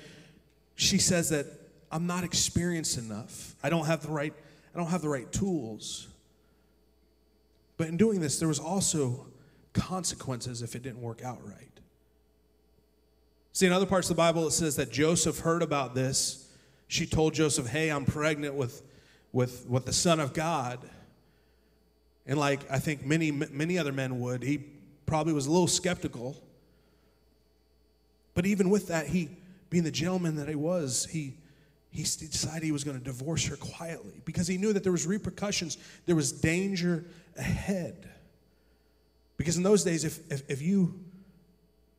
she 0.76 0.98
says 0.98 1.30
that 1.30 1.46
I'm 1.92 2.08
not 2.08 2.24
experienced 2.24 2.98
enough, 2.98 3.56
I 3.62 3.70
don't 3.70 3.86
have 3.86 4.02
the 4.02 4.10
right, 4.10 4.34
I 4.74 4.78
don't 4.78 4.88
have 4.88 5.02
the 5.02 5.10
right 5.10 5.32
tools. 5.32 6.08
But 7.78 7.88
in 7.88 7.98
doing 7.98 8.20
this, 8.20 8.40
there 8.40 8.48
was 8.48 8.60
also 8.60 9.28
consequences 9.74 10.62
if 10.62 10.76
it 10.76 10.82
didn't 10.82 11.02
work 11.02 11.24
out 11.24 11.40
right. 11.46 11.66
See, 13.54 13.66
in 13.66 13.72
other 13.72 13.86
parts 13.86 14.10
of 14.10 14.16
the 14.16 14.20
Bible, 14.20 14.48
it 14.48 14.52
says 14.52 14.76
that 14.78 14.92
Joseph 14.92 15.40
heard 15.40 15.62
about 15.62 15.94
this. 15.94 16.48
She 16.88 17.06
told 17.06 17.34
Joseph, 17.34 17.68
Hey, 17.68 17.90
I'm 17.90 18.06
pregnant 18.06 18.56
with, 18.56 18.82
with, 19.32 19.68
with 19.68 19.86
the 19.86 19.94
Son 19.94 20.20
of 20.20 20.34
God. 20.34 20.80
And 22.26 22.38
like 22.40 22.70
I 22.72 22.80
think 22.80 23.06
many, 23.06 23.32
many 23.32 23.78
other 23.78 23.92
men 23.92 24.20
would, 24.20 24.44
he 24.44 24.64
probably 25.10 25.34
was 25.34 25.48
a 25.48 25.52
little 25.52 25.68
skeptical. 25.68 26.40
But 28.36 28.46
even 28.46 28.70
with 28.70 28.90
that, 28.90 29.08
he, 29.08 29.30
being 29.72 29.84
the 29.84 29.92
gentleman 29.92 30.36
that 30.36 30.48
he 30.48 30.54
was, 30.54 31.08
he, 31.10 31.34
he 31.90 32.04
decided 32.04 32.62
he 32.62 32.72
was 32.72 32.84
going 32.84 32.98
to 32.98 33.04
divorce 33.04 33.46
her 33.48 33.56
quietly 33.56 34.22
because 34.24 34.48
he 34.48 34.58
knew 34.58 34.72
that 34.72 34.84
there 34.84 34.92
was 34.92 35.08
repercussions, 35.08 35.80
there 36.06 36.16
was 36.16 36.32
danger 36.32 37.06
ahead. 37.36 38.08
Because 39.36 39.58
in 39.58 39.64
those 39.64 39.84
days, 39.84 40.04
if, 40.04 40.20
if, 40.32 40.44
if 40.48 40.62
you 40.62 40.94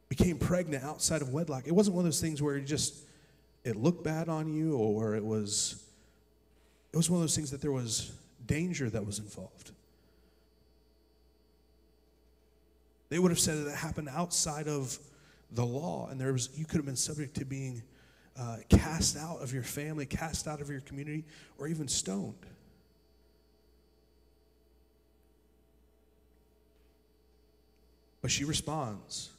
became 0.08 0.38
pregnant 0.38 0.84
outside 0.84 1.20
of 1.20 1.30
wedlock, 1.30 1.66
it 1.66 1.72
wasn't 1.72 1.96
one 1.96 2.02
of 2.02 2.06
those 2.06 2.20
things 2.20 2.40
where 2.40 2.56
it 2.56 2.64
just 2.64 2.94
it 3.64 3.74
looked 3.76 4.04
bad 4.04 4.28
on 4.28 4.52
you 4.54 4.76
or 4.76 5.16
it 5.16 5.24
was 5.24 5.82
it 6.92 6.96
was 6.96 7.10
one 7.10 7.18
of 7.18 7.22
those 7.22 7.36
things 7.36 7.50
that 7.50 7.60
there 7.60 7.72
was 7.72 8.12
danger 8.46 8.88
that 8.88 9.04
was 9.04 9.18
involved. 9.18 9.72
They 13.10 13.18
would 13.18 13.30
have 13.30 13.40
said 13.40 13.58
that 13.58 13.70
it 13.70 13.76
happened 13.76 14.08
outside 14.08 14.68
of 14.68 14.98
the 15.52 15.66
law, 15.66 16.08
and 16.10 16.18
there 16.18 16.32
was 16.32 16.48
you 16.54 16.64
could 16.64 16.76
have 16.76 16.86
been 16.86 16.96
subject 16.96 17.34
to 17.36 17.44
being 17.44 17.82
uh, 18.38 18.58
cast 18.68 19.16
out 19.16 19.42
of 19.42 19.52
your 19.52 19.64
family, 19.64 20.06
cast 20.06 20.46
out 20.46 20.60
of 20.60 20.70
your 20.70 20.80
community, 20.80 21.24
or 21.58 21.66
even 21.66 21.88
stoned. 21.88 22.46
But 28.22 28.30
she 28.30 28.44
responds, 28.44 29.30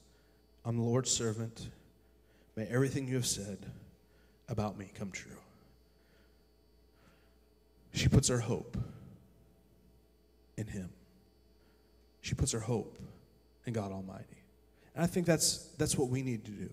I'm 0.66 0.76
the 0.76 0.84
Lord's 0.84 1.12
servant. 1.12 1.70
May 2.58 2.66
everything 2.66 3.08
you 3.08 3.16
have 3.16 3.26
said 3.26 3.60
about 4.50 4.78
me 4.78 4.92
come 4.94 5.12
true. 5.12 5.32
She 7.94 8.10
puts 8.10 8.28
her 8.28 8.40
hope 8.40 8.76
in 10.58 10.68
Him. 10.68 10.90
She 12.22 12.36
puts 12.36 12.52
her 12.52 12.60
hope 12.60 12.98
in 13.66 13.74
God 13.74 13.92
Almighty. 13.92 14.26
And 14.96 15.04
I 15.04 15.08
think 15.08 15.26
that's, 15.26 15.70
that's 15.78 15.98
what 15.98 16.10
we 16.10 16.22
need 16.22 16.46
to 16.46 16.52
do. 16.52 16.70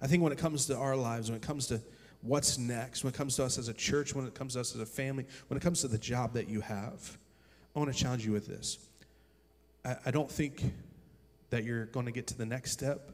I 0.00 0.06
think 0.06 0.22
when 0.22 0.32
it 0.32 0.38
comes 0.38 0.66
to 0.66 0.76
our 0.76 0.96
lives, 0.96 1.30
when 1.30 1.36
it 1.36 1.42
comes 1.42 1.66
to 1.68 1.80
what's 2.22 2.58
next, 2.58 3.04
when 3.04 3.12
it 3.12 3.16
comes 3.16 3.36
to 3.36 3.44
us 3.44 3.58
as 3.58 3.68
a 3.68 3.74
church, 3.74 4.14
when 4.14 4.26
it 4.26 4.34
comes 4.34 4.54
to 4.54 4.60
us 4.60 4.74
as 4.74 4.80
a 4.80 4.86
family, 4.86 5.26
when 5.48 5.56
it 5.56 5.60
comes 5.60 5.80
to 5.82 5.88
the 5.88 5.98
job 5.98 6.32
that 6.34 6.48
you 6.48 6.60
have, 6.60 7.18
I 7.74 7.78
want 7.78 7.92
to 7.92 7.98
challenge 7.98 8.24
you 8.24 8.32
with 8.32 8.46
this. 8.46 8.78
I, 9.84 9.96
I 10.06 10.10
don't 10.10 10.30
think 10.30 10.72
that 11.50 11.64
you're 11.64 11.86
going 11.86 12.06
to 12.06 12.12
get 12.12 12.26
to 12.28 12.38
the 12.38 12.46
next 12.46 12.72
step 12.72 13.10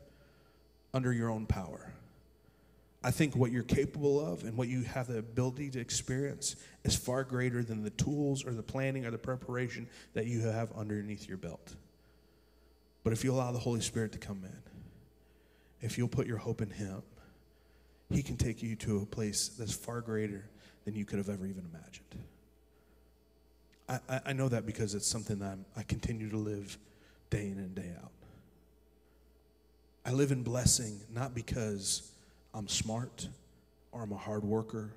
under 0.94 1.12
your 1.12 1.30
own 1.30 1.46
power. 1.46 1.92
I 3.02 3.10
think 3.10 3.36
what 3.36 3.52
you're 3.52 3.62
capable 3.62 4.24
of 4.24 4.42
and 4.44 4.56
what 4.56 4.68
you 4.68 4.82
have 4.82 5.06
the 5.06 5.18
ability 5.18 5.70
to 5.70 5.80
experience 5.80 6.56
is 6.84 6.96
far 6.96 7.22
greater 7.22 7.62
than 7.62 7.84
the 7.84 7.90
tools 7.90 8.44
or 8.44 8.52
the 8.52 8.62
planning 8.62 9.06
or 9.06 9.10
the 9.10 9.18
preparation 9.18 9.88
that 10.14 10.26
you 10.26 10.40
have 10.40 10.72
underneath 10.72 11.28
your 11.28 11.36
belt. 11.36 11.74
But 13.08 13.14
if 13.14 13.24
you 13.24 13.32
allow 13.32 13.52
the 13.52 13.58
Holy 13.58 13.80
Spirit 13.80 14.12
to 14.12 14.18
come 14.18 14.42
in, 14.44 14.62
if 15.80 15.96
you'll 15.96 16.08
put 16.08 16.26
your 16.26 16.36
hope 16.36 16.60
in 16.60 16.68
Him, 16.68 17.00
He 18.10 18.22
can 18.22 18.36
take 18.36 18.62
you 18.62 18.76
to 18.76 18.98
a 18.98 19.06
place 19.06 19.48
that's 19.48 19.72
far 19.72 20.02
greater 20.02 20.44
than 20.84 20.94
you 20.94 21.06
could 21.06 21.16
have 21.16 21.30
ever 21.30 21.46
even 21.46 21.64
imagined. 21.72 22.22
I, 23.88 24.20
I 24.26 24.32
know 24.34 24.50
that 24.50 24.66
because 24.66 24.94
it's 24.94 25.06
something 25.06 25.38
that 25.38 25.52
I'm, 25.52 25.64
I 25.74 25.84
continue 25.84 26.28
to 26.28 26.36
live 26.36 26.76
day 27.30 27.46
in 27.46 27.56
and 27.56 27.74
day 27.74 27.90
out. 27.98 28.12
I 30.04 30.12
live 30.12 30.30
in 30.30 30.42
blessing 30.42 31.00
not 31.10 31.34
because 31.34 32.12
I'm 32.52 32.68
smart 32.68 33.26
or 33.90 34.02
I'm 34.02 34.12
a 34.12 34.18
hard 34.18 34.44
worker 34.44 34.92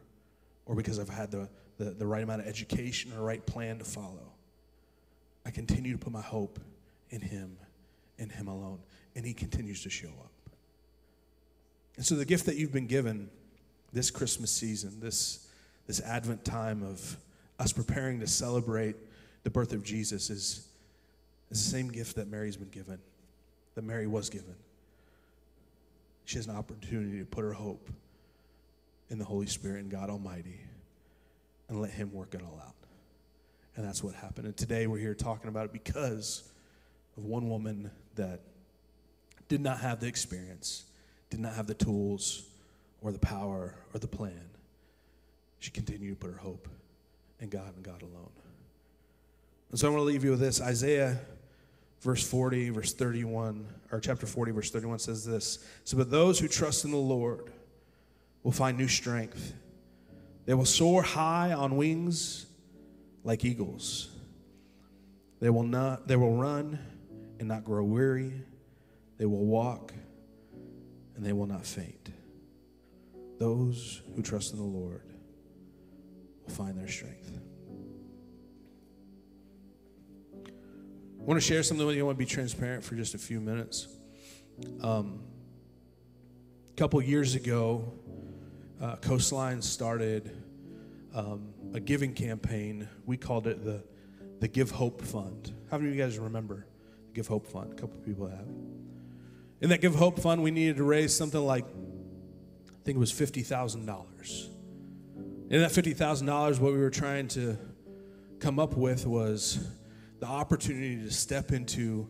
or 0.65 0.75
because 0.75 0.99
I've 0.99 1.07
had 1.07 1.31
the, 1.31 1.47
the, 1.77 1.91
the 1.91 2.05
right 2.05 2.23
amount 2.23 2.41
of 2.41 2.47
education 2.47 3.13
or 3.13 3.15
the 3.15 3.21
right 3.21 3.45
plan 3.45 3.77
to 3.77 3.85
follow. 3.85 4.33
I 5.45 5.51
continue 5.51 5.93
to 5.93 5.97
put 5.97 6.11
my 6.11 6.19
hope 6.21 6.59
in 7.09 7.21
Him, 7.21 7.55
in 8.21 8.29
Him 8.29 8.47
alone, 8.47 8.79
and 9.15 9.25
He 9.25 9.33
continues 9.33 9.81
to 9.83 9.89
show 9.89 10.07
up. 10.07 10.31
And 11.97 12.05
so, 12.05 12.15
the 12.15 12.25
gift 12.25 12.45
that 12.45 12.55
you've 12.55 12.71
been 12.71 12.87
given 12.87 13.29
this 13.91 14.11
Christmas 14.11 14.51
season, 14.51 14.99
this, 14.99 15.47
this 15.87 15.99
Advent 16.01 16.45
time 16.45 16.83
of 16.83 17.17
us 17.59 17.73
preparing 17.73 18.19
to 18.21 18.27
celebrate 18.27 18.95
the 19.43 19.49
birth 19.49 19.73
of 19.73 19.83
Jesus, 19.83 20.29
is, 20.29 20.67
is 21.49 21.63
the 21.63 21.69
same 21.69 21.89
gift 21.89 22.15
that 22.15 22.29
Mary's 22.29 22.55
been 22.55 22.69
given, 22.69 22.99
that 23.75 23.83
Mary 23.83 24.07
was 24.07 24.29
given. 24.29 24.55
She 26.25 26.37
has 26.37 26.47
an 26.47 26.55
opportunity 26.55 27.19
to 27.19 27.25
put 27.25 27.43
her 27.43 27.53
hope 27.53 27.89
in 29.09 29.19
the 29.19 29.25
Holy 29.25 29.47
Spirit 29.47 29.81
and 29.81 29.91
God 29.91 30.09
Almighty 30.09 30.61
and 31.67 31.81
let 31.81 31.91
Him 31.91 32.13
work 32.13 32.35
it 32.35 32.41
all 32.41 32.61
out. 32.65 32.75
And 33.75 33.85
that's 33.85 34.03
what 34.03 34.13
happened. 34.13 34.45
And 34.45 34.55
today 34.55 34.87
we're 34.87 34.99
here 34.99 35.15
talking 35.15 35.49
about 35.49 35.65
it 35.65 35.73
because 35.73 36.43
of 37.17 37.25
one 37.25 37.49
woman 37.49 37.91
that 38.15 38.41
did 39.47 39.61
not 39.61 39.79
have 39.79 39.99
the 39.99 40.07
experience, 40.07 40.85
did 41.29 41.39
not 41.39 41.55
have 41.55 41.67
the 41.67 41.73
tools 41.73 42.43
or 43.01 43.11
the 43.11 43.19
power 43.19 43.75
or 43.93 43.99
the 43.99 44.07
plan. 44.07 44.49
She 45.59 45.71
continued 45.71 46.19
to 46.19 46.25
put 46.25 46.33
her 46.33 46.39
hope 46.39 46.67
in 47.39 47.49
God 47.49 47.75
and 47.75 47.83
God 47.83 48.01
alone. 48.01 48.31
And 49.71 49.79
so 49.79 49.87
I 49.87 49.91
want 49.91 50.01
to 50.01 50.05
leave 50.05 50.23
you 50.23 50.31
with 50.31 50.39
this 50.39 50.61
Isaiah 50.61 51.19
verse 52.01 52.27
40, 52.27 52.71
verse 52.71 52.93
31, 52.93 53.65
or 53.91 53.99
chapter 53.99 54.25
40, 54.25 54.51
verse 54.51 54.71
31 54.71 54.99
says 54.99 55.25
this 55.25 55.65
So, 55.83 55.97
but 55.97 56.11
those 56.11 56.39
who 56.39 56.47
trust 56.47 56.83
in 56.83 56.91
the 56.91 56.97
Lord 56.97 57.51
will 58.43 58.51
find 58.51 58.77
new 58.77 58.87
strength. 58.87 59.53
They 60.45 60.53
will 60.53 60.65
soar 60.65 61.03
high 61.03 61.53
on 61.53 61.77
wings 61.77 62.47
like 63.23 63.45
eagles. 63.45 64.09
They 65.39 65.49
will 65.49 65.63
not 65.63 66.07
they 66.07 66.15
will 66.15 66.35
run 66.35 66.79
and 67.41 67.47
not 67.47 67.65
grow 67.65 67.83
weary. 67.83 68.31
They 69.17 69.25
will 69.25 69.45
walk 69.45 69.93
and 71.15 71.25
they 71.25 71.33
will 71.33 71.47
not 71.47 71.65
faint. 71.65 72.11
Those 73.39 74.03
who 74.15 74.21
trust 74.21 74.53
in 74.53 74.59
the 74.59 74.63
Lord 74.63 75.11
will 76.43 76.53
find 76.53 76.77
their 76.77 76.87
strength. 76.87 77.31
I 80.45 81.23
want 81.23 81.41
to 81.41 81.45
share 81.45 81.63
something 81.63 81.85
with 81.85 81.95
you. 81.95 82.03
I 82.03 82.05
want 82.05 82.19
to 82.19 82.23
be 82.23 82.29
transparent 82.29 82.83
for 82.83 82.93
just 82.93 83.15
a 83.15 83.17
few 83.17 83.39
minutes. 83.39 83.87
Um, 84.81 85.21
a 86.69 86.75
couple 86.77 87.01
years 87.01 87.33
ago, 87.33 87.91
uh, 88.79 88.97
Coastline 88.97 89.63
started 89.63 90.31
um, 91.15 91.53
a 91.73 91.79
giving 91.79 92.13
campaign. 92.13 92.87
We 93.07 93.17
called 93.17 93.47
it 93.47 93.65
the, 93.65 93.83
the 94.39 94.47
Give 94.47 94.69
Hope 94.69 95.01
Fund. 95.01 95.51
How 95.71 95.79
many 95.79 95.89
of 95.89 95.95
you 95.95 96.03
guys 96.03 96.19
remember 96.19 96.67
Give 97.13 97.27
Hope 97.27 97.47
Fund? 97.47 97.73
A 97.73 97.75
couple 97.75 97.97
people 97.99 98.27
have. 98.27 98.47
In 99.61 99.69
that 99.69 99.81
Give 99.81 99.93
Hope 99.95 100.19
Fund, 100.19 100.41
we 100.41 100.51
needed 100.51 100.77
to 100.77 100.83
raise 100.83 101.15
something 101.15 101.39
like, 101.39 101.65
I 101.65 102.83
think 102.83 102.95
it 102.95 102.99
was 102.99 103.11
$50,000. 103.11 104.47
In 105.49 105.61
that 105.61 105.71
$50,000, 105.71 106.59
what 106.59 106.73
we 106.73 106.79
were 106.79 106.89
trying 106.89 107.27
to 107.29 107.57
come 108.39 108.57
up 108.57 108.75
with 108.75 109.05
was 109.05 109.67
the 110.19 110.25
opportunity 110.25 110.95
to 110.95 111.11
step 111.11 111.51
into 111.51 112.09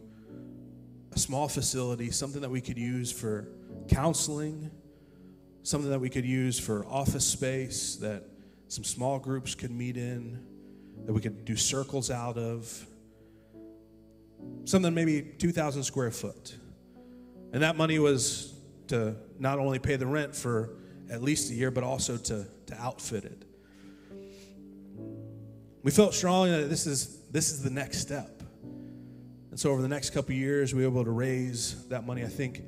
a 1.12 1.20
small 1.20 1.48
facility, 1.48 2.12
something 2.12 2.42
that 2.42 2.52
we 2.52 2.62
could 2.62 2.78
use 2.78 3.12
for 3.12 3.48
counseling, 3.88 4.72
something 5.64 5.90
that 5.90 6.00
we 6.00 6.10
could 6.10 6.26
use 6.26 6.60
for 6.60 6.86
office 6.86 7.26
space 7.26 7.96
that 7.98 8.24
some 8.68 8.84
small 8.84 9.20
groups 9.20 9.56
could 9.56 9.72
meet 9.72 9.98
in, 9.98 10.40
that 11.06 11.14
we 11.14 11.20
could 11.20 11.44
do 11.44 11.56
circles 11.56 12.10
out 12.10 12.38
of, 12.38 12.88
something 14.66 14.94
maybe 14.94 15.22
2,000 15.22 15.84
square 15.84 16.12
foot. 16.12 16.56
And 17.54 17.64
that 17.64 17.76
money 17.76 18.00
was 18.00 18.54
to 18.88 19.16
not 19.40 19.60
only 19.60 19.80
pay 19.80 19.96
the 19.96 20.08
rent 20.08 20.36
for 20.36 20.70
at 21.10 21.22
least 21.22 21.52
a 21.52 21.54
year, 21.54 21.72
but 21.72 21.84
also 21.84 22.18
to, 22.18 22.46
to 22.68 22.82
outfit 22.82 23.26
it. 23.26 23.46
We 25.84 25.92
felt 25.92 26.14
strongly 26.14 26.52
that 26.52 26.70
this 26.70 26.86
is 26.86 27.18
this 27.32 27.50
is 27.50 27.64
the 27.64 27.70
next 27.70 28.00
step. 28.00 28.44
And 29.50 29.60
so 29.60 29.72
over 29.72 29.82
the 29.82 29.88
next 29.88 30.12
couple 30.12 30.36
years, 30.36 30.74
we 30.74 30.84
were 30.84 30.92
able 30.92 31.04
to 31.04 31.12
raise 31.12 31.88
that 31.88 32.06
money. 32.06 32.24
I 32.24 32.28
think 32.28 32.62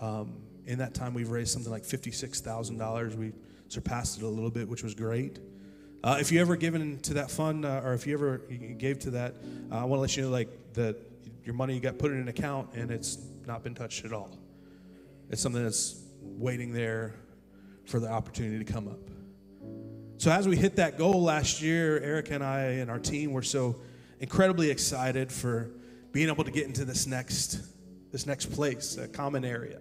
um, 0.00 0.40
in 0.66 0.78
that 0.78 0.94
time 0.94 1.14
we've 1.14 1.30
raised 1.30 1.50
something 1.50 1.70
like 1.70 1.82
$56,000. 1.82 3.14
We 3.16 3.32
surpassed 3.68 4.18
it 4.18 4.24
a 4.24 4.28
little 4.28 4.50
bit, 4.50 4.68
which 4.68 4.82
was 4.82 4.94
great. 4.94 5.38
Uh, 6.02 6.16
if 6.20 6.32
you 6.32 6.40
ever 6.40 6.56
given 6.56 6.98
to 7.00 7.14
that 7.14 7.30
fund, 7.30 7.66
uh, 7.66 7.82
or 7.84 7.92
if 7.92 8.06
you 8.06 8.14
ever 8.14 8.38
gave 8.38 8.98
to 9.00 9.10
that, 9.10 9.34
uh, 9.70 9.76
I 9.76 9.84
want 9.84 9.98
to 9.98 10.02
let 10.02 10.16
you 10.16 10.22
know 10.22 10.30
like 10.30 10.48
that 10.74 10.96
your 11.44 11.54
money 11.54 11.80
got 11.80 11.98
put 11.98 12.12
in 12.12 12.18
an 12.18 12.28
account 12.28 12.70
and 12.74 12.90
it's 12.90 13.18
not 13.46 13.62
been 13.62 13.74
touched 13.74 14.04
at 14.04 14.12
all. 14.12 14.38
It's 15.30 15.40
something 15.40 15.62
that's 15.62 16.02
waiting 16.20 16.72
there 16.72 17.14
for 17.84 18.00
the 18.00 18.08
opportunity 18.08 18.62
to 18.62 18.72
come 18.72 18.88
up. 18.88 19.00
So 20.18 20.30
as 20.30 20.46
we 20.46 20.56
hit 20.56 20.76
that 20.76 20.98
goal 20.98 21.22
last 21.22 21.62
year, 21.62 21.98
Erica 22.00 22.34
and 22.34 22.44
I 22.44 22.60
and 22.60 22.90
our 22.90 22.98
team 22.98 23.32
were 23.32 23.42
so 23.42 23.80
incredibly 24.20 24.70
excited 24.70 25.32
for 25.32 25.70
being 26.12 26.28
able 26.28 26.44
to 26.44 26.50
get 26.50 26.66
into 26.66 26.84
this 26.84 27.06
next 27.06 27.60
this 28.12 28.26
next 28.26 28.46
place, 28.46 28.96
a 28.96 29.06
common 29.06 29.44
area, 29.44 29.80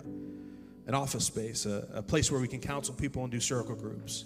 an 0.86 0.94
office 0.94 1.26
space, 1.26 1.66
a, 1.66 1.88
a 1.94 2.02
place 2.02 2.32
where 2.32 2.40
we 2.40 2.48
can 2.48 2.60
counsel 2.60 2.94
people 2.94 3.24
and 3.24 3.32
do 3.32 3.40
circle 3.40 3.76
groups. 3.76 4.26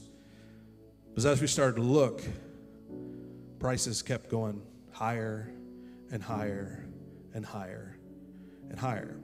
But 1.16 1.24
as 1.26 1.40
we 1.40 1.48
started 1.48 1.78
to 1.78 1.82
look, 1.82 2.22
prices 3.60 4.02
kept 4.02 4.30
going 4.30 4.62
higher 4.92 5.50
and 6.12 6.22
higher 6.22 6.86
and 7.34 7.46
higher 7.46 7.98
and 8.70 8.80
higher. 8.80 9.16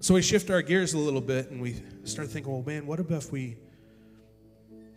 So 0.00 0.14
we 0.14 0.22
shift 0.22 0.50
our 0.50 0.62
gears 0.62 0.94
a 0.94 0.98
little 0.98 1.20
bit 1.20 1.50
and 1.50 1.60
we 1.60 1.76
start 2.04 2.28
thinking, 2.28 2.52
well, 2.52 2.62
man, 2.62 2.86
what 2.86 3.00
if 3.00 3.32
we 3.32 3.56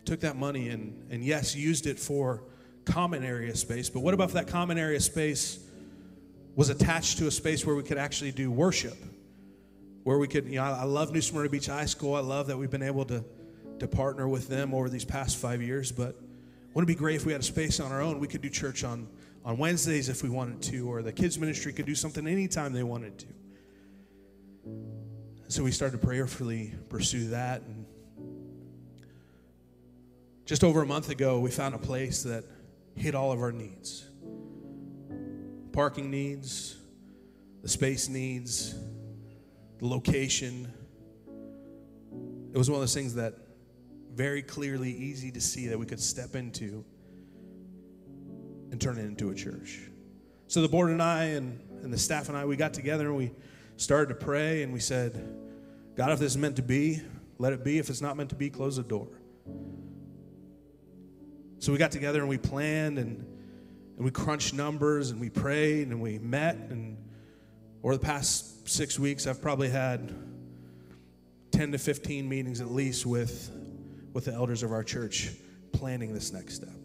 took 0.06 0.20
that 0.22 0.36
money 0.36 0.70
and, 0.70 1.08
and 1.10 1.24
yes, 1.24 1.56
used 1.56 1.88
it 1.88 2.00
for 2.00 2.44
common 2.86 3.24
area 3.24 3.56
space, 3.56 3.90
but 3.90 4.02
what 4.02 4.14
about 4.14 4.30
if 4.30 4.34
that 4.34 4.48
common 4.48 4.78
area 4.78 5.00
space 5.00 5.60
was 6.56 6.70
attached 6.70 7.18
to 7.18 7.28
a 7.28 7.32
space 7.32 7.66
where 7.66 7.76
we 7.76 7.84
could 7.84 7.98
actually 7.98 8.32
do 8.32 8.52
worship? 8.52 8.98
Where 10.04 10.18
we 10.18 10.28
could, 10.28 10.46
you 10.46 10.56
know, 10.56 10.64
I 10.64 10.84
love 10.84 11.12
New 11.12 11.22
Smyrna 11.22 11.50
Beach 11.50 11.68
High 11.68 11.86
School. 11.86 12.16
I 12.16 12.22
love 12.22 12.48
that 12.48 12.58
we've 12.58 12.72
been 12.72 12.82
able 12.84 13.06
to, 13.06 13.24
to 13.80 13.88
partner 13.88 14.28
with 14.28 14.48
them 14.48 14.74
over 14.74 14.90
these 14.90 15.06
past 15.06 15.38
five 15.38 15.62
years, 15.62 15.92
but 15.92 16.16
wouldn't 16.74 16.90
it 16.90 16.94
be 16.94 16.98
great 16.98 17.16
if 17.16 17.26
we 17.26 17.32
had 17.32 17.42
a 17.42 17.44
space 17.44 17.80
on 17.80 17.92
our 17.92 18.02
own? 18.02 18.20
We 18.20 18.28
could 18.28 18.42
do 18.42 18.50
church 18.50 18.84
on, 18.84 19.08
on 19.44 19.58
Wednesdays 19.58 20.10
if 20.10 20.24
we 20.24 20.30
wanted 20.30 20.62
to, 20.64 20.92
or 20.92 21.02
the 21.02 21.12
kids' 21.12 21.40
ministry 21.40 21.74
could 21.74 21.86
do 21.86 21.96
something 21.96 22.28
anytime 22.28 22.74
they 22.74 22.84
wanted 22.84 23.18
to. 23.20 23.28
So 25.48 25.64
we 25.64 25.72
started 25.72 26.00
to 26.00 26.06
prayerfully 26.06 26.74
pursue 26.90 27.30
that. 27.30 27.62
And 27.64 27.86
just 30.46 30.64
over 30.64 30.82
a 30.82 30.86
month 30.86 31.10
ago, 31.10 31.40
we 31.40 31.52
found 31.52 31.76
a 31.76 31.80
place 31.80 32.24
that 32.24 32.44
hit 32.96 33.16
all 33.16 33.32
of 33.32 33.42
our 33.42 33.52
needs 33.52 34.06
parking 35.72 36.12
needs, 36.12 36.78
the 37.62 37.70
space 37.70 38.10
needs, 38.10 38.76
the 39.80 39.88
location. 39.88 40.72
It 42.54 42.58
was 42.58 42.70
one 42.70 42.76
of 42.76 42.82
those 42.82 42.94
things 42.94 43.16
that 43.16 43.36
very 44.14 44.42
clearly 44.42 44.92
easy 44.92 45.32
to 45.32 45.42
see 45.42 45.68
that 45.68 45.80
we 45.80 45.86
could 45.86 46.02
step 46.02 46.36
into 46.36 46.84
and 48.72 48.80
turn 48.82 48.98
it 48.98 49.06
into 49.06 49.30
a 49.30 49.36
church. 49.36 49.80
So 50.48 50.62
the 50.62 50.70
board 50.70 50.90
and 50.90 51.02
I 51.02 51.26
and, 51.26 51.60
and 51.84 51.94
the 51.94 51.98
staff 51.98 52.30
and 52.30 52.38
I, 52.38 52.46
we 52.46 52.56
got 52.56 52.74
together 52.74 53.08
and 53.08 53.18
we 53.18 53.32
started 53.78 54.10
to 54.10 54.16
pray 54.16 54.64
and 54.64 54.74
we 54.74 54.80
said, 54.80 55.38
God, 55.96 56.12
if 56.12 56.20
this 56.20 56.32
is 56.32 56.38
meant 56.38 56.56
to 56.56 56.62
be, 56.62 57.02
Let 57.38 57.54
it 57.54 57.64
be. 57.64 57.80
If 57.80 57.90
it's 57.90 58.02
not 58.02 58.18
meant 58.18 58.30
to 58.30 58.36
be, 58.36 58.52
close 58.52 58.76
the 58.76 58.84
door. 58.84 59.08
So 61.58 61.72
we 61.72 61.80
got 61.80 61.92
together 61.92 62.20
and 62.20 62.30
we 62.30 62.38
planned 62.38 63.00
and, 63.00 63.26
and 63.96 64.06
we 64.06 64.12
crunched 64.12 64.54
numbers 64.54 65.10
and 65.10 65.20
we 65.20 65.30
prayed 65.30 65.88
and 65.88 66.00
we 66.00 66.20
met. 66.20 66.56
And 66.56 66.98
over 67.84 67.96
the 67.96 68.04
past 68.04 68.70
six 68.70 69.00
weeks, 69.00 69.26
I've 69.26 69.42
probably 69.42 69.70
had 69.70 70.14
10 71.52 71.72
to 71.72 71.78
15 71.78 72.30
meetings 72.30 72.62
at 72.62 72.72
least 72.72 73.06
with, 73.06 73.52
with 74.14 74.26
the 74.26 74.34
elders 74.34 74.64
of 74.64 74.72
our 74.72 74.84
church 74.84 75.32
planning 75.72 76.14
this 76.14 76.32
next 76.32 76.56
step. 76.56 76.81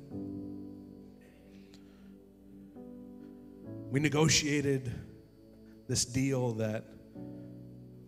We 3.90 4.00
negotiated 4.00 4.92
this 5.88 6.04
deal 6.04 6.52
that 6.54 6.84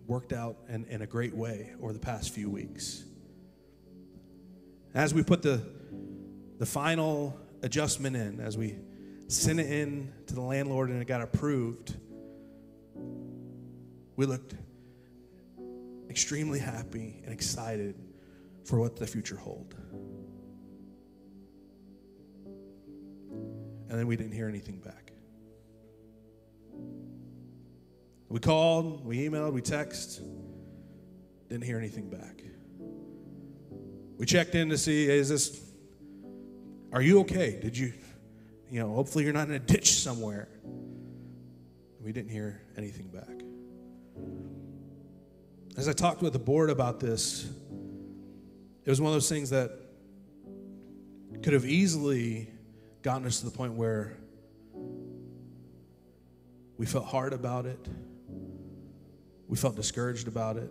worked 0.07 0.33
out 0.33 0.57
in, 0.69 0.85
in 0.87 1.03
a 1.03 1.07
great 1.07 1.35
way 1.35 1.73
over 1.81 1.93
the 1.93 1.99
past 1.99 2.35
few 2.35 2.51
weeks. 2.51 3.05
As 4.95 5.15
we 5.15 5.23
put 5.23 5.43
the, 5.43 5.63
the 6.59 6.67
final 6.67 7.39
adjustment 7.63 8.17
in, 8.17 8.41
as 8.41 8.59
we 8.59 8.77
sent 9.29 9.61
it 9.61 9.71
in 9.71 10.13
to 10.27 10.35
the 10.35 10.41
landlord 10.41 10.91
and 10.91 11.01
it 11.01 11.07
got 11.07 11.21
approved, 11.21 11.95
we 14.17 14.27
looked 14.27 14.55
extremely 16.11 16.59
happy 16.59 17.21
and 17.25 17.33
excited 17.33 17.95
for 18.65 18.81
what 18.81 18.97
the 18.97 19.07
future 19.07 19.37
hold. 19.37 19.77
And 23.89 23.99
then 23.99 24.07
we 24.07 24.17
didn't 24.17 24.33
hear 24.33 24.49
anything 24.49 24.81
back. 24.81 25.08
We 28.29 28.41
called, 28.41 29.07
we 29.07 29.29
emailed, 29.29 29.53
we 29.53 29.63
texted, 29.63 30.21
didn't 31.49 31.65
hear 31.65 31.79
anything 31.79 32.11
back. 32.11 32.43
We 34.19 34.27
checked 34.27 34.55
in 34.55 34.69
to 34.69 34.77
see, 34.77 35.09
is 35.09 35.29
this, 35.29 35.61
are 36.93 37.01
you 37.01 37.21
okay? 37.21 37.59
Did 37.61 37.79
you, 37.79 37.93
you 38.71 38.81
know, 38.81 38.93
hopefully 38.93 39.25
you're 39.25 39.33
not 39.33 39.49
in 39.49 39.55
a 39.55 39.59
ditch 39.59 39.93
somewhere. 39.95 40.49
We 42.03 42.13
didn't 42.13 42.31
hear 42.31 42.61
anything 42.77 43.09
back. 43.09 43.43
As 45.77 45.89
I 45.89 45.93
talked 45.93 46.21
with 46.21 46.33
the 46.33 46.39
board 46.39 46.69
about 46.71 47.01
this, 47.01 47.49
it 48.85 48.91
was 48.91 49.01
one 49.01 49.09
of 49.09 49.15
those 49.15 49.29
things 49.29 49.51
that 49.51 49.71
could 51.43 51.53
have 51.53 51.65
easily 51.65 52.51
gotten 53.03 53.27
us 53.27 53.39
to 53.41 53.45
the 53.45 53.51
point 53.51 53.75
where 53.75 54.17
we 56.77 56.85
felt 56.85 57.07
hard 57.07 57.33
about 57.33 57.65
it. 57.65 57.89
We 59.49 59.57
felt 59.57 59.77
discouraged 59.77 60.29
about 60.29 60.59
it. 60.59 60.71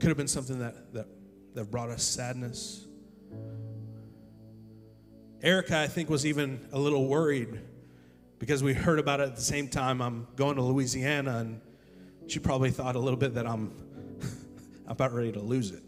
Could 0.00 0.08
have 0.08 0.16
been 0.16 0.28
something 0.28 0.58
that, 0.58 0.92
that, 0.94 1.06
that 1.54 1.70
brought 1.70 1.90
us 1.90 2.02
sadness. 2.02 2.86
Erica, 5.42 5.78
I 5.78 5.86
think, 5.86 6.08
was 6.08 6.24
even 6.24 6.66
a 6.72 6.78
little 6.78 7.06
worried 7.06 7.60
because 8.38 8.62
we 8.62 8.72
heard 8.72 8.98
about 8.98 9.20
it 9.20 9.24
at 9.24 9.36
the 9.36 9.42
same 9.42 9.68
time. 9.68 10.00
I'm 10.00 10.26
going 10.36 10.56
to 10.56 10.62
Louisiana, 10.62 11.38
and 11.38 11.60
she 12.26 12.38
probably 12.38 12.70
thought 12.70 12.96
a 12.96 12.98
little 12.98 13.18
bit 13.18 13.34
that 13.34 13.46
I'm 13.46 13.72
about 14.86 15.12
ready 15.12 15.32
to 15.32 15.40
lose 15.40 15.70
it. 15.70 15.82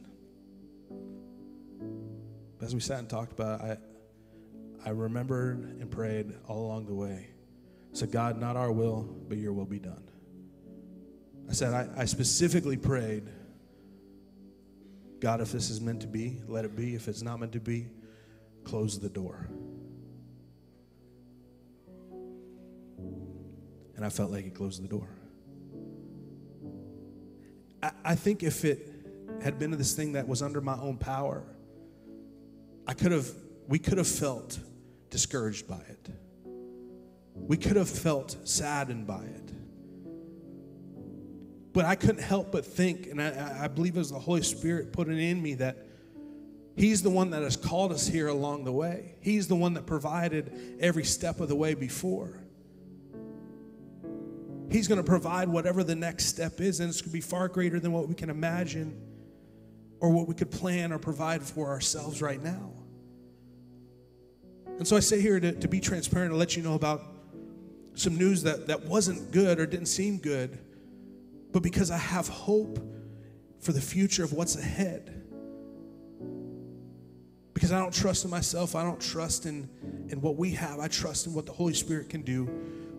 But 2.59 2.66
as 2.66 2.75
we 2.75 2.81
sat 2.81 2.99
and 2.99 3.09
talked 3.09 3.33
about 3.33 3.64
it, 3.64 3.81
I, 4.85 4.88
I 4.88 4.92
remembered 4.92 5.59
and 5.81 5.90
prayed 5.90 6.35
all 6.47 6.66
along 6.66 6.87
the 6.87 6.95
way. 6.95 7.29
Said, 7.92 8.12
God, 8.12 8.38
not 8.38 8.57
our 8.57 8.71
will, 8.71 9.09
but 9.27 9.38
your 9.38 9.55
will 9.55 9.64
be 9.64 9.79
done. 9.79 10.07
I 11.48 11.52
said, 11.52 11.72
I, 11.72 12.02
I 12.02 12.04
specifically 12.06 12.76
prayed, 12.76 13.28
God, 15.20 15.40
if 15.40 15.52
this 15.52 15.70
is 15.70 15.80
meant 15.80 16.00
to 16.02 16.06
be, 16.06 16.40
let 16.46 16.64
it 16.64 16.76
be. 16.76 16.94
If 16.94 17.09
it's 17.09 17.22
not 17.22 17.40
meant 17.40 17.52
to 17.52 17.61
be, 17.61 17.88
close 18.64 18.98
the 18.98 19.09
door. 19.09 19.48
And 23.96 24.04
I 24.04 24.11
felt 24.11 24.30
like 24.30 24.44
it 24.44 24.54
closed 24.54 24.82
the 24.82 24.88
door. 24.88 25.09
I, 27.82 27.92
I 28.04 28.14
think 28.14 28.42
if 28.42 28.64
it 28.64 28.87
had 29.42 29.59
been 29.59 29.70
this 29.70 29.94
thing 29.94 30.12
that 30.12 30.28
was 30.28 30.42
under 30.42 30.61
my 30.61 30.78
own 30.78 30.98
power, 30.98 31.44
I 32.87 32.94
could 32.94 33.12
have, 33.12 33.28
we 33.68 33.78
could 33.78 33.98
have 33.98 34.09
felt 34.09 34.59
discouraged 35.11 35.66
by 35.66 35.80
it. 35.88 36.09
We 37.35 37.56
could 37.56 37.76
have 37.76 37.88
felt 37.88 38.37
saddened 38.44 39.06
by 39.06 39.24
it. 39.24 39.45
But 41.77 41.85
I 41.85 41.95
couldn't 41.95 42.23
help 42.23 42.53
but 42.53 42.65
think, 42.65 43.07
and 43.09 43.21
I, 43.21 43.65
I 43.65 43.69
believe 43.69 43.97
it 43.97 43.99
was 43.99 44.11
the 44.11 44.19
Holy 44.19 44.43
Spirit 44.43 44.95
put 44.95 45.11
it 45.11 45.19
in 45.19 45.43
me 45.43 45.53
that 45.57 45.77
He's 46.75 47.03
the 47.03 47.11
one 47.11 47.29
that 47.31 47.43
has 47.43 47.55
called 47.55 47.93
us 47.93 48.07
here 48.07 48.29
along 48.29 48.65
the 48.65 48.73
way. 48.73 49.17
He's 49.21 49.47
the 49.47 49.57
one 49.57 49.75
that 49.75 49.85
provided 49.85 50.79
every 50.81 51.05
step 51.05 51.39
of 51.39 51.51
the 51.51 51.55
way 51.55 51.75
before. 51.75 52.41
He's 54.71 54.89
going 54.89 54.97
to 54.97 55.07
provide 55.07 55.51
whatever 55.51 55.85
the 55.85 55.95
next 55.95 56.27
step 56.27 56.62
is, 56.62 56.81
and 56.81 56.89
it's 56.89 57.03
going 57.03 57.11
to 57.11 57.12
be 57.12 57.21
far 57.21 57.47
greater 57.47 57.79
than 57.79 57.93
what 57.93 58.09
we 58.09 58.15
can 58.15 58.31
imagine 58.31 58.99
or 60.01 60.09
what 60.09 60.29
we 60.29 60.35
could 60.35 60.51
plan 60.51 60.93
or 60.93 60.99
provide 60.99 61.43
for 61.43 61.69
ourselves 61.69 62.23
right 62.23 62.43
now. 62.43 62.73
And 64.79 64.89
so 64.89 64.97
I 64.97 65.01
say 65.01 65.21
here 65.21 65.39
to, 65.41 65.53
to 65.53 65.69
be 65.69 65.81
transparent 65.81 66.31
and 66.31 66.39
let 66.39 66.57
you 66.57 66.62
know 66.62 66.75
about 66.75 67.03
some 67.93 68.17
news 68.17 68.45
that, 68.45 68.67
that 68.69 68.87
wasn't 68.87 69.31
good 69.31 69.61
or 69.61 69.67
didn't 69.67 69.87
seem 69.87 70.17
good, 70.17 70.59
but 71.52 71.62
because 71.62 71.90
I 71.90 71.98
have 71.98 72.28
hope 72.28 72.78
for 73.61 73.72
the 73.72 73.80
future 73.80 74.22
of 74.24 74.32
what's 74.32 74.56
ahead. 74.56 75.22
Because 77.54 77.72
I 77.72 77.78
don't 77.78 77.92
trust 77.92 78.24
in 78.24 78.30
myself, 78.30 78.74
I 78.76 78.82
don't 78.82 79.00
trust 79.00 79.46
in, 79.46 79.68
in 80.09 80.20
what 80.20 80.37
we 80.37 80.52
have, 80.52 80.78
I 80.78 80.88
trust 80.88 81.26
in 81.26 81.35
what 81.35 81.46
the 81.46 81.52
Holy 81.52 81.74
Spirit 81.74 82.11
can 82.11 82.22
do 82.22 82.48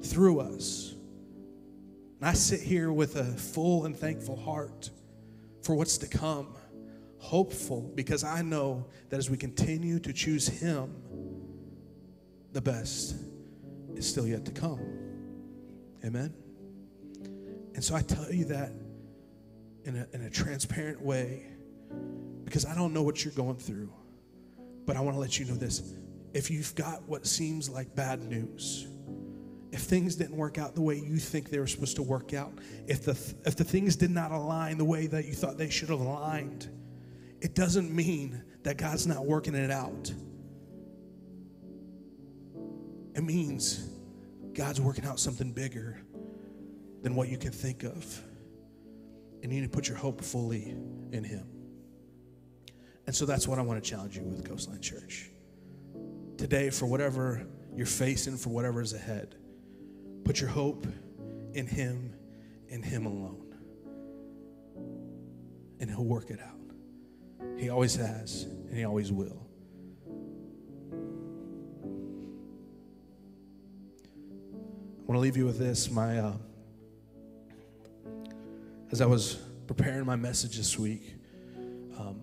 through 0.01 0.39
us. 0.39 0.95
And 2.19 2.27
I 2.27 2.33
sit 2.33 2.61
here 2.61 2.91
with 2.91 3.15
a 3.15 3.23
full 3.23 3.85
and 3.85 3.95
thankful 3.95 4.35
heart 4.35 4.89
for 5.61 5.75
what's 5.75 5.97
to 5.99 6.07
come, 6.07 6.55
hopeful 7.19 7.91
because 7.95 8.23
I 8.23 8.41
know 8.41 8.87
that 9.09 9.17
as 9.17 9.29
we 9.29 9.37
continue 9.37 9.99
to 9.99 10.11
choose 10.11 10.47
Him, 10.47 10.95
the 12.53 12.61
best 12.61 13.15
is 13.95 14.09
still 14.09 14.27
yet 14.27 14.45
to 14.45 14.51
come. 14.51 14.79
Amen. 16.03 16.33
And 17.77 17.83
so 17.83 17.93
I 17.93 18.01
tell 18.01 18.33
you 18.33 18.45
that 18.45 18.71
in 19.83 19.97
a, 19.97 20.07
in 20.11 20.23
a 20.23 20.31
transparent 20.31 20.99
way 20.99 21.45
because 22.43 22.65
I 22.65 22.73
don't 22.73 22.91
know 22.91 23.03
what 23.03 23.23
you're 23.23 23.35
going 23.35 23.57
through. 23.57 23.93
But 24.87 24.97
I 24.97 25.01
want 25.01 25.15
to 25.15 25.21
let 25.21 25.37
you 25.37 25.45
know 25.45 25.53
this. 25.53 25.93
If 26.33 26.49
you've 26.49 26.73
got 26.73 27.07
what 27.07 27.27
seems 27.27 27.69
like 27.69 27.93
bad 27.93 28.23
news, 28.23 28.87
if 29.71 29.81
things 29.81 30.15
didn't 30.15 30.37
work 30.37 30.57
out 30.57 30.73
the 30.73 30.81
way 30.81 30.95
you 30.95 31.17
think 31.17 31.51
they 31.51 31.59
were 31.59 31.67
supposed 31.67 31.97
to 31.97 32.01
work 32.01 32.33
out, 32.33 32.51
if 32.87 33.05
the, 33.05 33.11
if 33.45 33.55
the 33.55 33.63
things 33.63 33.95
did 33.95 34.09
not 34.09 34.31
align 34.31 34.79
the 34.79 34.85
way 34.85 35.05
that 35.05 35.25
you 35.25 35.33
thought 35.35 35.59
they 35.59 35.69
should 35.69 35.89
have 35.89 35.99
aligned, 35.99 36.71
it 37.41 37.53
doesn't 37.53 37.93
mean 37.93 38.43
that 38.63 38.79
God's 38.79 39.05
not 39.05 39.23
working 39.27 39.53
it 39.53 39.69
out. 39.69 40.11
It 43.13 43.23
means 43.23 43.87
God's 44.53 44.81
working 44.81 45.05
out 45.05 45.19
something 45.19 45.51
bigger 45.51 46.01
than 47.01 47.15
what 47.15 47.29
you 47.29 47.37
can 47.37 47.51
think 47.51 47.83
of. 47.83 48.21
And 49.43 49.51
you 49.51 49.61
need 49.61 49.71
to 49.71 49.75
put 49.75 49.87
your 49.87 49.97
hope 49.97 50.21
fully 50.21 50.75
in 51.11 51.23
Him. 51.23 51.47
And 53.05 53.15
so 53.15 53.25
that's 53.25 53.47
what 53.47 53.59
I 53.59 53.61
want 53.61 53.81
to 53.81 53.89
challenge 53.89 54.17
you 54.17 54.23
with 54.23 54.47
Coastline 54.47 54.81
Church. 54.81 55.29
Today, 56.37 56.69
for 56.69 56.85
whatever 56.85 57.47
you're 57.75 57.85
facing, 57.85 58.37
for 58.37 58.49
whatever 58.49 58.81
is 58.81 58.93
ahead, 58.93 59.35
put 60.25 60.41
your 60.41 60.49
hope 60.49 60.85
in 61.53 61.67
Him, 61.67 62.13
in 62.67 62.83
Him 62.83 63.05
alone. 63.05 63.55
And 65.79 65.89
He'll 65.89 66.05
work 66.05 66.31
it 66.31 66.39
out. 66.41 66.59
He 67.57 67.69
always 67.69 67.95
has, 67.95 68.43
and 68.43 68.75
He 68.75 68.83
always 68.83 69.11
will. 69.11 69.47
I 74.99 75.11
want 75.11 75.15
to 75.15 75.19
leave 75.19 75.37
you 75.37 75.45
with 75.45 75.57
this. 75.57 75.89
My, 75.89 76.19
uh, 76.19 76.33
as 78.91 79.01
I 79.01 79.05
was 79.05 79.35
preparing 79.67 80.05
my 80.05 80.15
message 80.15 80.55
this 80.57 80.79
week, 80.79 81.15
um, 81.99 82.21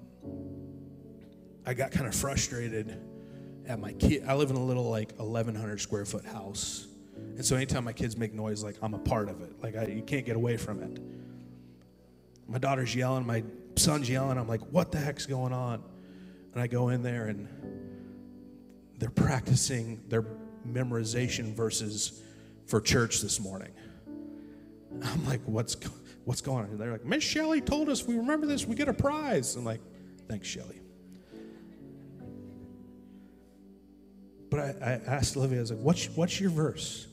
I 1.66 1.74
got 1.74 1.90
kind 1.90 2.06
of 2.06 2.14
frustrated 2.14 2.98
at 3.66 3.78
my 3.78 3.92
kid. 3.92 4.24
I 4.26 4.34
live 4.34 4.50
in 4.50 4.56
a 4.56 4.64
little 4.64 4.88
like 4.88 5.12
1,100 5.16 5.80
square 5.80 6.04
foot 6.04 6.24
house, 6.24 6.86
and 7.36 7.44
so 7.44 7.56
anytime 7.56 7.84
my 7.84 7.92
kids 7.92 8.16
make 8.16 8.32
noise, 8.32 8.64
like 8.64 8.76
I'm 8.82 8.94
a 8.94 8.98
part 8.98 9.28
of 9.28 9.42
it. 9.42 9.52
Like 9.62 9.76
I, 9.76 9.86
you 9.86 10.02
can't 10.02 10.24
get 10.24 10.36
away 10.36 10.56
from 10.56 10.82
it. 10.82 11.00
My 12.48 12.58
daughter's 12.58 12.94
yelling, 12.94 13.26
my 13.26 13.42
son's 13.76 14.08
yelling. 14.08 14.38
I'm 14.38 14.48
like, 14.48 14.60
what 14.70 14.90
the 14.92 14.98
heck's 14.98 15.26
going 15.26 15.52
on? 15.52 15.82
And 16.52 16.62
I 16.62 16.66
go 16.66 16.88
in 16.90 17.02
there, 17.02 17.26
and 17.26 17.48
they're 18.98 19.10
practicing 19.10 20.02
their 20.08 20.24
memorization 20.66 21.54
verses 21.54 22.22
for 22.66 22.80
church 22.80 23.20
this 23.20 23.38
morning. 23.38 23.72
I'm 25.02 25.26
like, 25.26 25.40
what's 25.44 25.76
what's 26.24 26.40
going 26.40 26.64
on? 26.64 26.70
And 26.70 26.78
they're 26.78 26.92
like, 26.92 27.04
Miss 27.04 27.22
Shelley 27.22 27.60
told 27.60 27.88
us 27.88 28.06
we 28.06 28.16
remember 28.16 28.46
this, 28.46 28.66
we 28.66 28.74
get 28.74 28.88
a 28.88 28.94
prize. 28.94 29.56
I'm 29.56 29.64
like, 29.64 29.80
thanks, 30.28 30.48
Shelley. 30.48 30.80
But 34.50 34.60
I, 34.60 34.74
I 34.80 34.90
asked 35.06 35.36
Olivia, 35.36 35.58
I 35.58 35.60
was 35.62 35.70
like, 35.72 35.80
what's, 35.80 36.06
what's 36.10 36.40
your 36.40 36.50
verse? 36.50 37.06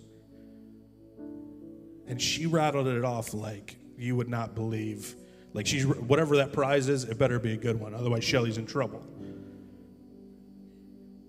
And 2.07 2.22
she 2.22 2.45
rattled 2.45 2.88
it 2.88 3.03
off 3.03 3.34
like 3.34 3.78
you 3.97 4.16
would 4.16 4.30
not 4.30 4.53
believe. 4.55 5.16
Like 5.53 5.66
she's 5.66 5.86
whatever 5.86 6.38
that 6.38 6.53
prize 6.53 6.88
is, 6.88 7.03
it 7.03 7.18
better 7.18 7.39
be 7.39 7.53
a 7.53 7.57
good 7.57 7.80
one. 7.80 7.93
Otherwise, 7.93 8.24
Shelly's 8.24 8.57
in 8.57 8.66
trouble. 8.66 9.05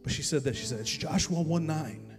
But 0.02 0.12
she 0.12 0.22
said 0.22 0.44
that 0.44 0.56
she 0.56 0.64
said 0.64 0.80
it's 0.80 0.90
Joshua 0.90 1.40
1 1.40 1.66
9. 1.66 2.16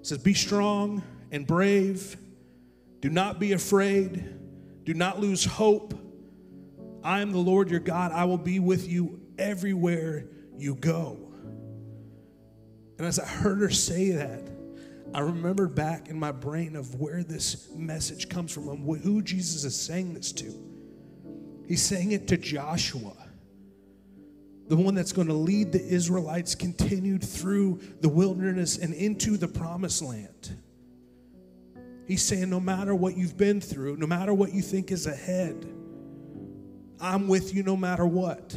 It 0.00 0.06
says, 0.06 0.18
Be 0.18 0.34
strong 0.34 1.02
and 1.30 1.46
brave. 1.46 2.16
Do 3.00 3.08
not 3.08 3.38
be 3.38 3.52
afraid. 3.52 4.24
Do 4.84 4.94
not 4.94 5.20
lose 5.20 5.44
hope. 5.44 5.94
I 7.02 7.20
am 7.20 7.32
the 7.32 7.38
Lord 7.38 7.70
your 7.70 7.80
God. 7.80 8.12
I 8.12 8.24
will 8.24 8.38
be 8.38 8.58
with 8.58 8.88
you 8.88 9.20
everywhere 9.38 10.26
you 10.56 10.74
go. 10.74 11.18
And 12.98 13.06
as 13.06 13.18
I 13.18 13.26
heard 13.26 13.60
her 13.60 13.70
say 13.70 14.10
that, 14.10 14.42
I 15.12 15.20
remembered 15.20 15.74
back 15.74 16.08
in 16.08 16.18
my 16.18 16.30
brain 16.30 16.76
of 16.76 16.94
where 17.00 17.24
this 17.24 17.70
message 17.74 18.28
comes 18.28 18.52
from 18.52 18.68
and 18.68 19.00
who 19.00 19.22
Jesus 19.22 19.64
is 19.64 19.78
saying 19.78 20.14
this 20.14 20.32
to. 20.32 20.54
He's 21.66 21.82
saying 21.82 22.12
it 22.12 22.28
to 22.28 22.36
Joshua, 22.36 23.16
the 24.68 24.76
one 24.76 24.94
that's 24.94 25.12
going 25.12 25.28
to 25.28 25.34
lead 25.34 25.72
the 25.72 25.84
Israelites 25.84 26.54
continued 26.54 27.24
through 27.24 27.80
the 28.00 28.08
wilderness 28.08 28.76
and 28.76 28.92
into 28.92 29.36
the 29.36 29.48
promised 29.48 30.02
land. 30.02 30.56
He's 32.10 32.22
saying, 32.22 32.50
no 32.50 32.58
matter 32.58 32.92
what 32.92 33.16
you've 33.16 33.36
been 33.36 33.60
through, 33.60 33.96
no 33.96 34.06
matter 34.08 34.34
what 34.34 34.52
you 34.52 34.62
think 34.62 34.90
is 34.90 35.06
ahead, 35.06 35.64
I'm 37.00 37.28
with 37.28 37.54
you 37.54 37.62
no 37.62 37.76
matter 37.76 38.04
what. 38.04 38.52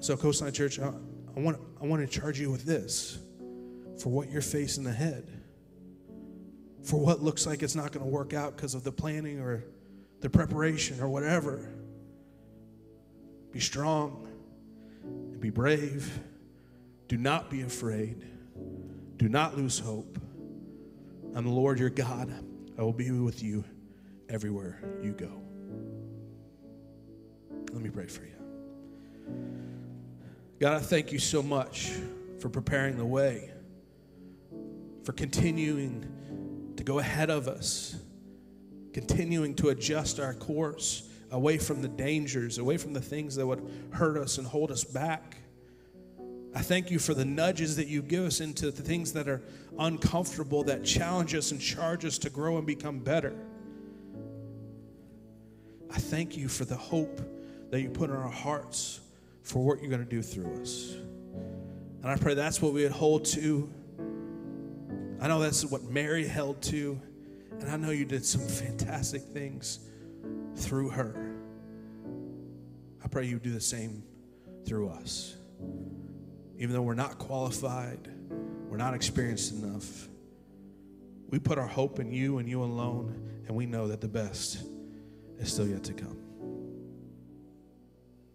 So, 0.00 0.16
Coastline 0.16 0.50
Church, 0.52 0.80
I, 0.80 0.88
I, 1.36 1.38
want, 1.38 1.60
I 1.80 1.86
want 1.86 2.02
to 2.02 2.20
charge 2.20 2.40
you 2.40 2.50
with 2.50 2.64
this 2.64 3.20
for 4.02 4.08
what 4.08 4.28
you're 4.28 4.42
facing 4.42 4.88
ahead, 4.88 5.30
for 6.82 6.98
what 6.98 7.22
looks 7.22 7.46
like 7.46 7.62
it's 7.62 7.76
not 7.76 7.92
going 7.92 8.04
to 8.04 8.10
work 8.10 8.34
out 8.34 8.56
because 8.56 8.74
of 8.74 8.82
the 8.82 8.90
planning 8.90 9.38
or 9.38 9.62
the 10.20 10.28
preparation 10.28 11.00
or 11.00 11.08
whatever. 11.08 11.70
Be 13.52 13.60
strong 13.60 14.26
and 15.04 15.40
be 15.40 15.50
brave. 15.50 16.18
Do 17.06 17.16
not 17.16 17.50
be 17.50 17.60
afraid. 17.60 18.24
Do 19.18 19.28
not 19.28 19.56
lose 19.56 19.78
hope. 19.80 20.18
I'm 21.34 21.44
the 21.44 21.50
Lord 21.50 21.78
your 21.78 21.90
God. 21.90 22.32
I 22.78 22.82
will 22.82 22.92
be 22.92 23.10
with 23.10 23.42
you 23.42 23.64
everywhere 24.28 24.80
you 25.02 25.12
go. 25.12 25.30
Let 27.72 27.82
me 27.82 27.90
pray 27.90 28.06
for 28.06 28.22
you. 28.24 28.34
God, 30.60 30.74
I 30.74 30.78
thank 30.78 31.12
you 31.12 31.18
so 31.18 31.42
much 31.42 31.92
for 32.40 32.48
preparing 32.48 32.96
the 32.96 33.04
way, 33.04 33.50
for 35.02 35.12
continuing 35.12 36.72
to 36.76 36.84
go 36.84 37.00
ahead 37.00 37.30
of 37.30 37.48
us, 37.48 37.96
continuing 38.92 39.54
to 39.56 39.70
adjust 39.70 40.20
our 40.20 40.34
course 40.34 41.08
away 41.32 41.58
from 41.58 41.82
the 41.82 41.88
dangers, 41.88 42.58
away 42.58 42.76
from 42.76 42.92
the 42.92 43.00
things 43.00 43.34
that 43.34 43.46
would 43.46 43.68
hurt 43.90 44.16
us 44.16 44.38
and 44.38 44.46
hold 44.46 44.70
us 44.70 44.84
back. 44.84 45.36
I 46.54 46.62
thank 46.62 46.90
you 46.90 46.98
for 46.98 47.14
the 47.14 47.24
nudges 47.24 47.76
that 47.76 47.88
you 47.88 48.02
give 48.02 48.24
us 48.24 48.40
into 48.40 48.70
the 48.70 48.82
things 48.82 49.12
that 49.12 49.28
are 49.28 49.42
uncomfortable, 49.78 50.64
that 50.64 50.84
challenge 50.84 51.34
us 51.34 51.50
and 51.52 51.60
charge 51.60 52.04
us 52.04 52.18
to 52.18 52.30
grow 52.30 52.56
and 52.56 52.66
become 52.66 52.98
better. 52.98 53.34
I 55.90 55.98
thank 55.98 56.36
you 56.36 56.48
for 56.48 56.64
the 56.64 56.76
hope 56.76 57.20
that 57.70 57.80
you 57.80 57.90
put 57.90 58.10
in 58.10 58.16
our 58.16 58.30
hearts 58.30 59.00
for 59.42 59.64
what 59.64 59.80
you're 59.80 59.90
going 59.90 60.04
to 60.04 60.10
do 60.10 60.22
through 60.22 60.60
us. 60.60 60.94
And 62.02 62.06
I 62.06 62.16
pray 62.16 62.34
that's 62.34 62.62
what 62.62 62.72
we 62.72 62.82
would 62.82 62.92
hold 62.92 63.24
to. 63.26 63.70
I 65.20 65.28
know 65.28 65.40
that's 65.40 65.64
what 65.64 65.84
Mary 65.84 66.26
held 66.26 66.62
to. 66.62 67.00
And 67.60 67.68
I 67.68 67.76
know 67.76 67.90
you 67.90 68.04
did 68.04 68.24
some 68.24 68.46
fantastic 68.46 69.22
things 69.22 69.80
through 70.56 70.90
her. 70.90 71.34
I 73.02 73.08
pray 73.08 73.26
you 73.26 73.38
do 73.38 73.50
the 73.50 73.60
same 73.60 74.02
through 74.64 74.90
us. 74.90 75.36
Even 76.58 76.74
though 76.74 76.82
we're 76.82 76.94
not 76.94 77.18
qualified, 77.18 78.10
we're 78.68 78.76
not 78.76 78.92
experienced 78.92 79.52
enough, 79.52 80.08
we 81.30 81.38
put 81.38 81.56
our 81.56 81.66
hope 81.66 82.00
in 82.00 82.10
you 82.10 82.38
and 82.38 82.48
you 82.48 82.62
alone, 82.62 83.14
and 83.46 83.56
we 83.56 83.64
know 83.64 83.86
that 83.86 84.00
the 84.00 84.08
best 84.08 84.64
is 85.38 85.52
still 85.52 85.68
yet 85.68 85.84
to 85.84 85.92
come. 85.92 86.18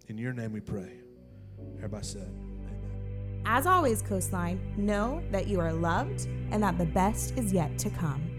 In 0.08 0.18
your 0.18 0.32
name 0.32 0.54
we 0.54 0.62
pray. 0.62 0.92
Everybody 1.78 2.06
said, 2.06 2.30
Amen. 2.62 3.42
As 3.46 3.68
always, 3.68 4.02
Coastline, 4.02 4.74
know 4.78 5.22
that 5.32 5.48
you 5.48 5.60
are 5.60 5.74
loved 5.74 6.28
and 6.52 6.64
that 6.64 6.78
the 6.78 6.86
best 6.86 7.38
is 7.38 7.52
yet 7.52 7.78
to 7.80 7.90
come. 7.90 8.33